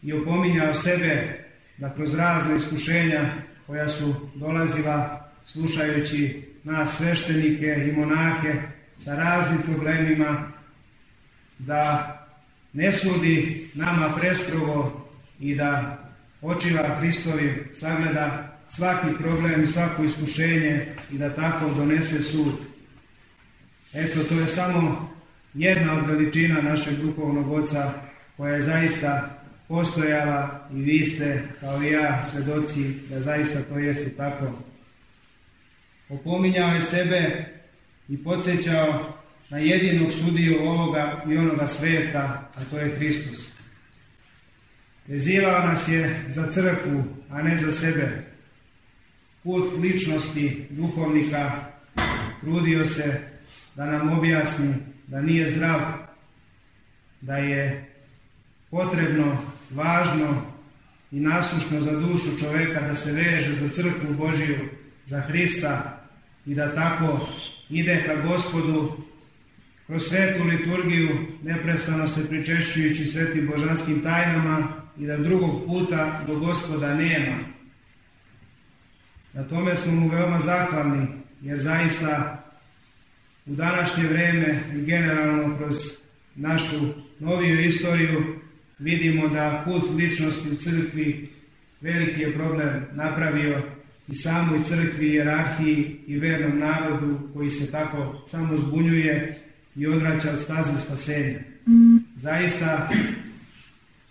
i 0.03 0.13
opominjao 0.13 0.75
sebe 0.75 1.45
da 1.77 1.95
kroz 1.95 2.15
razne 2.15 2.57
iskušenja 2.57 3.25
koja 3.67 3.89
su 3.89 4.31
dolazila 4.35 5.28
slušajući 5.53 6.43
nas 6.65 6.97
sveštenike 6.97 7.89
i 7.89 7.93
monahe 7.93 8.55
sa 8.99 9.17
raznim 9.17 9.63
problemima, 9.63 10.53
da 11.59 12.15
ne 12.73 12.93
sudi 12.93 13.69
nama 13.75 14.09
prestrogo 14.21 15.07
i 15.41 15.55
da 15.55 15.99
očiva 16.43 16.97
Hristovi 17.01 17.67
sagleda 17.75 18.57
svaki 18.69 19.07
problem 19.19 19.65
i 19.65 19.67
svako 19.67 20.05
iskušenje 20.05 20.87
i 21.13 21.19
da 21.19 21.35
tako 21.35 21.71
donese 21.77 22.23
sud. 22.23 22.55
Eto, 23.95 24.25
to 24.29 24.35
je 24.35 24.47
samo 24.47 25.15
jedna 25.55 25.99
od 25.99 26.07
veličina 26.07 26.61
našeg 26.61 26.95
duhovnog 26.95 27.53
oca 27.53 27.93
koja 28.37 28.55
je 28.55 28.63
zaista 28.63 29.41
postojala 29.69 30.69
i 30.75 30.83
vi 30.83 31.05
ste, 31.05 31.43
kao 31.61 31.83
i 31.83 31.91
ja, 31.91 32.23
svedoci 32.23 32.95
da 33.11 33.21
zaista 33.21 33.63
to 33.63 33.79
jeste 33.79 34.11
tako. 34.11 34.68
Opominjao 36.09 36.75
je 36.75 36.83
sebe 36.83 37.45
i 38.09 38.25
podsjećao 38.25 39.15
na 39.51 39.59
jedinog 39.59 40.13
sudiju 40.13 40.63
ovoga 40.63 41.23
i 41.29 41.37
onoga 41.37 41.67
sveta, 41.67 42.51
a 42.57 42.65
to 42.71 42.79
je 42.79 42.97
Hristus. 42.97 43.59
Vezivao 45.07 45.67
nas 45.67 45.89
je 45.89 46.25
za 46.29 46.53
crkvu, 46.53 47.05
a 47.31 47.43
ne 47.43 47.57
za 47.57 47.73
sebe. 47.73 48.25
Put 49.43 49.65
ličnosti 49.81 50.67
duhovnika 50.71 51.51
trudio 52.41 52.85
se 52.85 53.21
da 53.75 53.87
nam 53.87 54.19
objasni 54.19 54.75
da 55.07 55.21
nije 55.21 55.49
zdrav, 55.49 55.81
da 57.21 57.37
je 57.37 57.89
potrebno, 58.71 59.39
važno 59.71 60.43
i 61.13 61.21
nasušno 61.21 61.81
za 61.81 62.01
dušu 62.01 62.39
čoveka 62.41 62.81
da 62.81 62.95
se 62.95 63.13
veže 63.13 63.53
za 63.53 63.69
crkvu 63.69 64.15
Božiju, 64.15 64.59
za 65.05 65.21
Hrista 65.21 65.98
i 66.49 66.55
da 66.55 66.75
tako 66.75 67.29
ide 67.71 68.03
ka 68.07 68.29
gospodu 68.29 68.93
kroz 69.87 70.03
svetu 70.03 70.45
liturgiju, 70.45 71.09
neprestano 71.43 72.09
se 72.09 72.29
pričešćujući 72.29 73.07
svetim 73.07 73.47
božanskim 73.47 74.03
tajnama 74.03 74.69
i 74.99 75.07
da 75.07 75.17
drugog 75.17 75.67
puta 75.67 76.23
do 76.27 76.39
gospoda 76.39 76.95
nema. 76.95 77.37
Na 79.33 79.43
tome 79.45 79.75
smo 79.75 79.93
mu 79.93 80.09
veoma 80.09 80.41
zahvalni, 80.41 81.07
jer 81.43 81.59
zaista 81.59 82.43
u 83.47 83.55
današnje 83.55 84.05
vreme 84.05 84.61
i 84.75 84.85
generalno 84.85 85.59
kroz 85.59 85.77
našu 86.35 86.77
noviju 87.19 87.65
istoriju 87.65 88.41
vidimo 88.79 89.29
da 89.29 89.63
put 89.65 89.83
ličnosti 89.97 90.51
u 90.51 90.57
crkvi 90.57 91.29
veliki 91.81 92.21
je 92.21 92.35
problem 92.35 92.87
napravio 92.93 93.63
i 94.09 94.15
samoj 94.15 94.65
crkvi, 94.65 95.15
jerarhiji 95.15 95.97
i 96.07 96.19
vernom 96.19 96.59
narodu 96.59 97.19
koji 97.35 97.51
se 97.51 97.71
tako 97.71 98.25
samo 98.27 98.57
zbunjuje 98.57 99.37
i 99.77 99.87
odvraća 99.87 100.31
od 100.31 100.41
staze 100.41 100.79
spasenja. 100.79 101.39
Zaista 102.17 102.91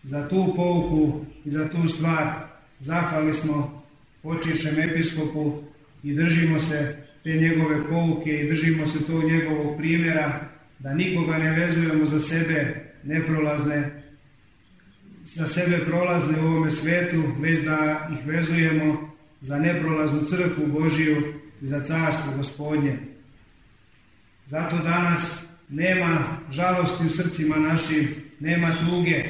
za 0.04 0.30
tu 0.30 0.54
pouku 0.56 1.26
i 1.46 1.50
za 1.50 1.70
tu 1.70 1.88
stvar 1.88 2.34
zahvali 2.80 3.34
smo 3.34 3.84
počišem 4.22 4.90
episkopu 4.90 5.64
i 6.04 6.14
držimo 6.14 6.60
se 6.60 6.96
te 7.24 7.34
njegove 7.34 7.90
pouke 7.90 8.40
i 8.40 8.48
držimo 8.48 8.88
se 8.88 9.06
tog 9.06 9.24
njegovog 9.24 9.78
primjera 9.78 10.40
da 10.80 10.94
nikoga 10.94 11.38
ne 11.38 11.50
vezujemo 11.50 12.06
za 12.06 12.20
sebe 12.20 12.86
neprolazne 13.04 14.04
za 15.24 15.48
sebe 15.48 15.78
prolazne 15.86 16.42
u 16.42 16.46
ovome 16.48 16.72
svetu, 16.72 17.24
već 17.40 17.66
da 17.66 18.10
ih 18.14 18.28
vezujemo 18.28 19.17
za 19.42 19.58
neprolaznu 19.58 20.26
crkvu 20.26 20.68
Božiju 20.68 21.34
i 21.62 21.68
za 21.68 21.84
carstvo 21.84 22.34
gospodnje. 22.38 22.98
Zato 24.46 24.78
danas 24.78 25.46
nema 25.70 26.38
žalosti 26.52 27.06
u 27.06 27.10
srcima 27.10 27.56
našim, 27.56 28.08
nema 28.40 28.68
tuge, 28.90 29.24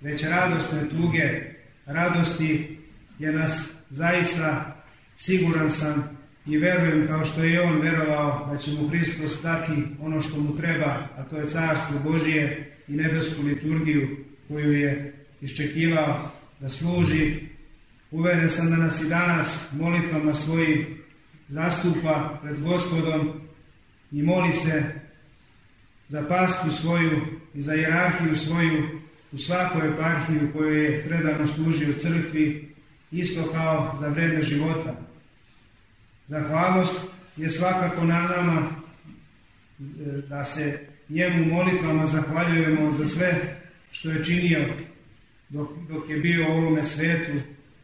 već 0.00 0.24
radosne 0.24 0.88
tuge, 0.88 1.40
radosti 1.86 2.78
je 3.18 3.32
nas 3.32 3.74
zaista 3.90 4.76
siguran 5.16 5.70
sam 5.70 6.18
i 6.46 6.56
verujem 6.56 7.06
kao 7.06 7.24
što 7.24 7.44
je 7.44 7.62
on 7.62 7.80
verovao 7.80 8.48
da 8.52 8.58
će 8.58 8.70
mu 8.70 8.88
Hristos 8.88 9.42
dati 9.42 9.72
ono 10.00 10.20
što 10.20 10.40
mu 10.40 10.56
treba, 10.56 11.08
a 11.16 11.22
to 11.30 11.36
je 11.36 11.48
carstvo 11.48 11.98
Božije 12.10 12.72
i 12.88 12.92
nebesku 12.92 13.42
liturgiju 13.42 14.16
koju 14.48 14.72
je 14.72 15.14
iščekivao 15.40 16.30
da 16.60 16.68
služi. 16.68 17.51
Uveren 18.12 18.48
sam 18.48 18.70
da 18.70 18.76
nas 18.76 19.00
i 19.02 19.08
danas 19.08 19.72
molitvama 19.80 20.34
svojim 20.34 20.86
zastupa 21.48 22.38
pred 22.42 22.62
gospodom 22.62 23.40
i 24.10 24.22
moli 24.22 24.52
se 24.52 24.84
za 26.08 26.24
pastu 26.28 26.70
svoju 26.70 27.20
i 27.54 27.62
za 27.62 27.72
jerarhiju 27.72 28.36
svoju 28.36 29.00
u 29.32 29.38
svakoj 29.38 29.88
eparhiju 29.88 30.52
koju 30.52 30.82
je 30.82 31.04
predano 31.08 31.46
služio 31.46 31.94
crkvi, 32.00 32.74
isto 33.12 33.50
kao 33.52 33.96
za 34.00 34.08
vreme 34.08 34.42
života. 34.42 34.94
Zahvalnost 36.26 37.10
je 37.36 37.50
svakako 37.50 38.04
na 38.04 38.22
nama 38.22 38.68
da 40.28 40.44
se 40.44 40.86
njemu 41.08 41.44
molitvama 41.54 42.06
zahvaljujemo 42.06 42.92
za 42.92 43.06
sve 43.06 43.56
što 43.90 44.10
je 44.10 44.24
činio 44.24 44.64
dok, 45.48 45.68
dok 45.88 46.10
je 46.10 46.16
bio 46.16 46.48
u 46.48 46.52
ovome 46.52 46.84
svetu, 46.84 47.32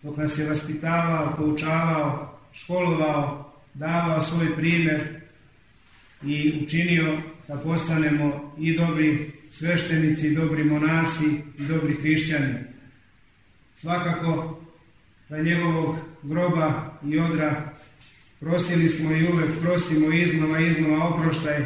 dok 0.03 0.17
nas 0.17 0.39
je 0.39 0.49
vaspitavao, 0.49 1.37
poučavao, 1.37 2.39
školovao, 2.53 3.53
davao 3.75 4.23
svoj 4.23 4.57
primer 4.57 5.21
i 6.23 6.61
učinio 6.65 7.17
da 7.49 7.57
postanemo 7.57 8.55
i 8.59 8.77
dobri 8.77 9.33
sveštenici, 9.51 10.27
i 10.27 10.35
dobri 10.35 10.65
monasi, 10.65 11.27
i 11.59 11.63
dobri 11.63 11.95
hrišćani. 11.95 12.55
Svakako 13.75 14.61
da 15.29 15.43
njegovog 15.43 15.97
groba 16.23 16.99
i 17.05 17.19
odra 17.19 17.73
prosili 18.41 18.89
smo 18.89 19.13
i 19.13 19.33
uvek 19.33 19.51
prosimo 19.63 20.13
iznova 20.13 20.61
iznova 20.61 21.09
oproštaj 21.09 21.65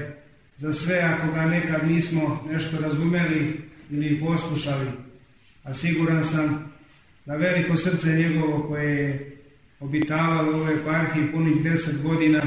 za 0.56 0.72
sve 0.72 0.98
ako 0.98 1.32
ga 1.32 1.46
nekad 1.46 1.88
nismo 1.88 2.44
nešto 2.50 2.80
razumeli 2.80 3.60
ili 3.90 4.20
poslušali 4.20 4.86
a 5.64 5.74
siguran 5.74 6.24
sam 6.24 6.72
da 7.26 7.36
veliko 7.36 7.76
srce 7.76 8.08
njegovo 8.08 8.68
koje 8.68 8.96
je 8.96 9.36
obitavalo 9.80 10.52
u 10.52 10.54
ovoj 10.54 10.74
eparhiji 10.74 11.32
punih 11.32 11.62
deset 11.62 12.02
godina 12.02 12.42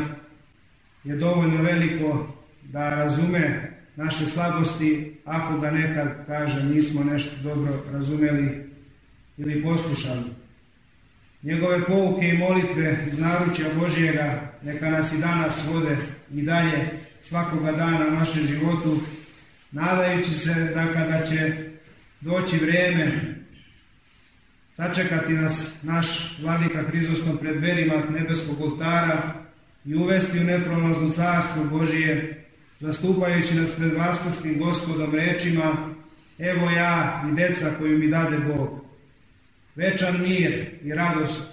je 1.04 1.16
dovoljno 1.16 1.64
veliko 1.64 2.28
da 2.64 2.90
razume 2.90 3.72
naše 3.96 4.26
slabosti 4.26 5.16
ako 5.26 5.60
ga 5.60 5.72
nekad 5.72 6.08
kaže 6.28 6.64
nismo 6.64 7.04
nešto 7.04 7.36
dobro 7.44 7.84
razumeli 7.92 8.70
ili 9.38 9.64
poslušali. 9.64 10.24
Njegove 11.44 11.86
pouke 11.86 12.28
i 12.30 12.38
molitve 12.38 13.06
iz 13.08 13.20
naručja 13.20 13.66
Božijega 13.80 14.52
neka 14.64 14.90
nas 14.90 15.14
i 15.14 15.18
danas 15.18 15.64
vode 15.68 15.98
i 16.34 16.42
dalje 16.42 16.90
svakoga 17.22 17.72
dana 17.72 18.08
u 18.08 18.12
našem 18.12 18.44
životu, 18.44 19.00
nadajući 19.72 20.32
se 20.32 20.54
da 20.54 20.94
kada 20.94 21.26
će 21.26 21.54
doći 22.22 22.58
vreme, 22.58 23.35
sačekati 24.76 25.34
nas 25.34 25.84
naš 25.84 26.38
vladika 26.42 26.82
Hrizostom 26.82 27.38
pred 27.38 27.60
verima 27.60 28.04
nebeskog 28.10 28.62
oltara 28.62 29.34
i 29.86 29.96
uvesti 29.96 30.40
u 30.40 30.44
neprolazno 30.44 31.10
carstvo 31.10 31.64
Božije, 31.64 32.46
zastupajući 32.80 33.56
nas 33.56 33.72
pred 33.72 33.94
vaskrskim 33.94 34.60
gospodom 34.60 35.16
rečima 35.16 35.96
Evo 36.40 36.70
ja 36.70 37.24
i 37.32 37.36
deca 37.36 37.72
koju 37.78 38.00
mi 38.00 38.08
dade 38.08 38.38
Bog. 38.38 38.86
Večan 39.76 40.22
mir 40.22 40.66
i 40.84 40.94
radost 40.94 41.48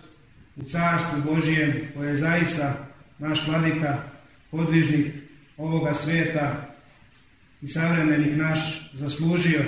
u 0.56 0.62
carstvu 0.62 1.34
Božijem 1.34 1.72
koje 1.94 2.08
je 2.08 2.16
zaista 2.16 2.86
naš 3.18 3.48
vladika, 3.48 3.98
podvižnik 4.50 5.06
ovoga 5.56 5.94
sveta 5.94 6.52
i 7.60 7.68
savremenih 7.68 8.36
naš 8.36 8.92
zaslužio 8.94 9.60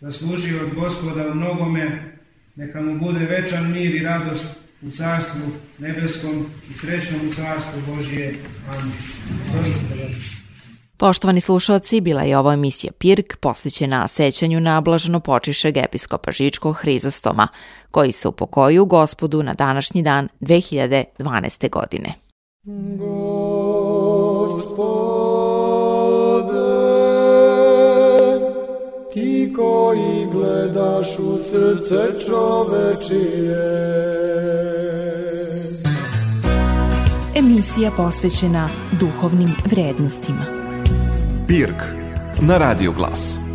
zaslužio 0.00 0.62
od 0.62 0.74
gospoda 0.74 1.28
u 1.28 1.34
mnogome, 1.34 2.11
neka 2.56 2.80
mu 2.80 2.98
bude 2.98 3.26
večan 3.26 3.72
mir 3.72 3.94
i 3.94 4.04
radost 4.04 4.46
u 4.82 4.90
carstvu 4.90 5.42
nebeskom 5.78 6.46
i 6.70 6.74
srećnom 6.74 7.28
u 7.28 7.34
carstvu 7.34 7.94
Božije. 7.94 8.34
Amin. 8.68 8.92
Poštovani 10.96 11.40
slušalci, 11.40 12.00
bila 12.00 12.22
je 12.22 12.38
ovo 12.38 12.52
emisija 12.52 12.92
Pirk 12.98 13.36
posvećena 13.36 14.08
sećanju 14.08 14.60
na 14.60 14.80
blaženo 14.80 15.20
počišeg 15.20 15.76
episkopa 15.76 16.32
Žičkog 16.32 16.76
Hrizostoma, 16.76 17.48
koji 17.90 18.12
se 18.12 18.28
upokoju 18.28 18.84
gospodu 18.84 19.42
na 19.42 19.54
današnji 19.54 20.02
dan 20.02 20.28
2012. 20.40 21.70
godine. 21.70 22.14
Ti 29.12 29.52
koji 29.56 30.26
gledaš 30.32 31.18
u 31.18 31.38
srce 31.38 32.24
čovečije. 32.26 33.62
Emisija 37.36 37.90
posvećena 37.96 38.68
duhovnim 39.00 39.50
vrednostima. 39.64 40.44
Pirk 41.48 41.82
na 42.40 42.58
Radio 42.58 42.92
Glas. 42.92 43.51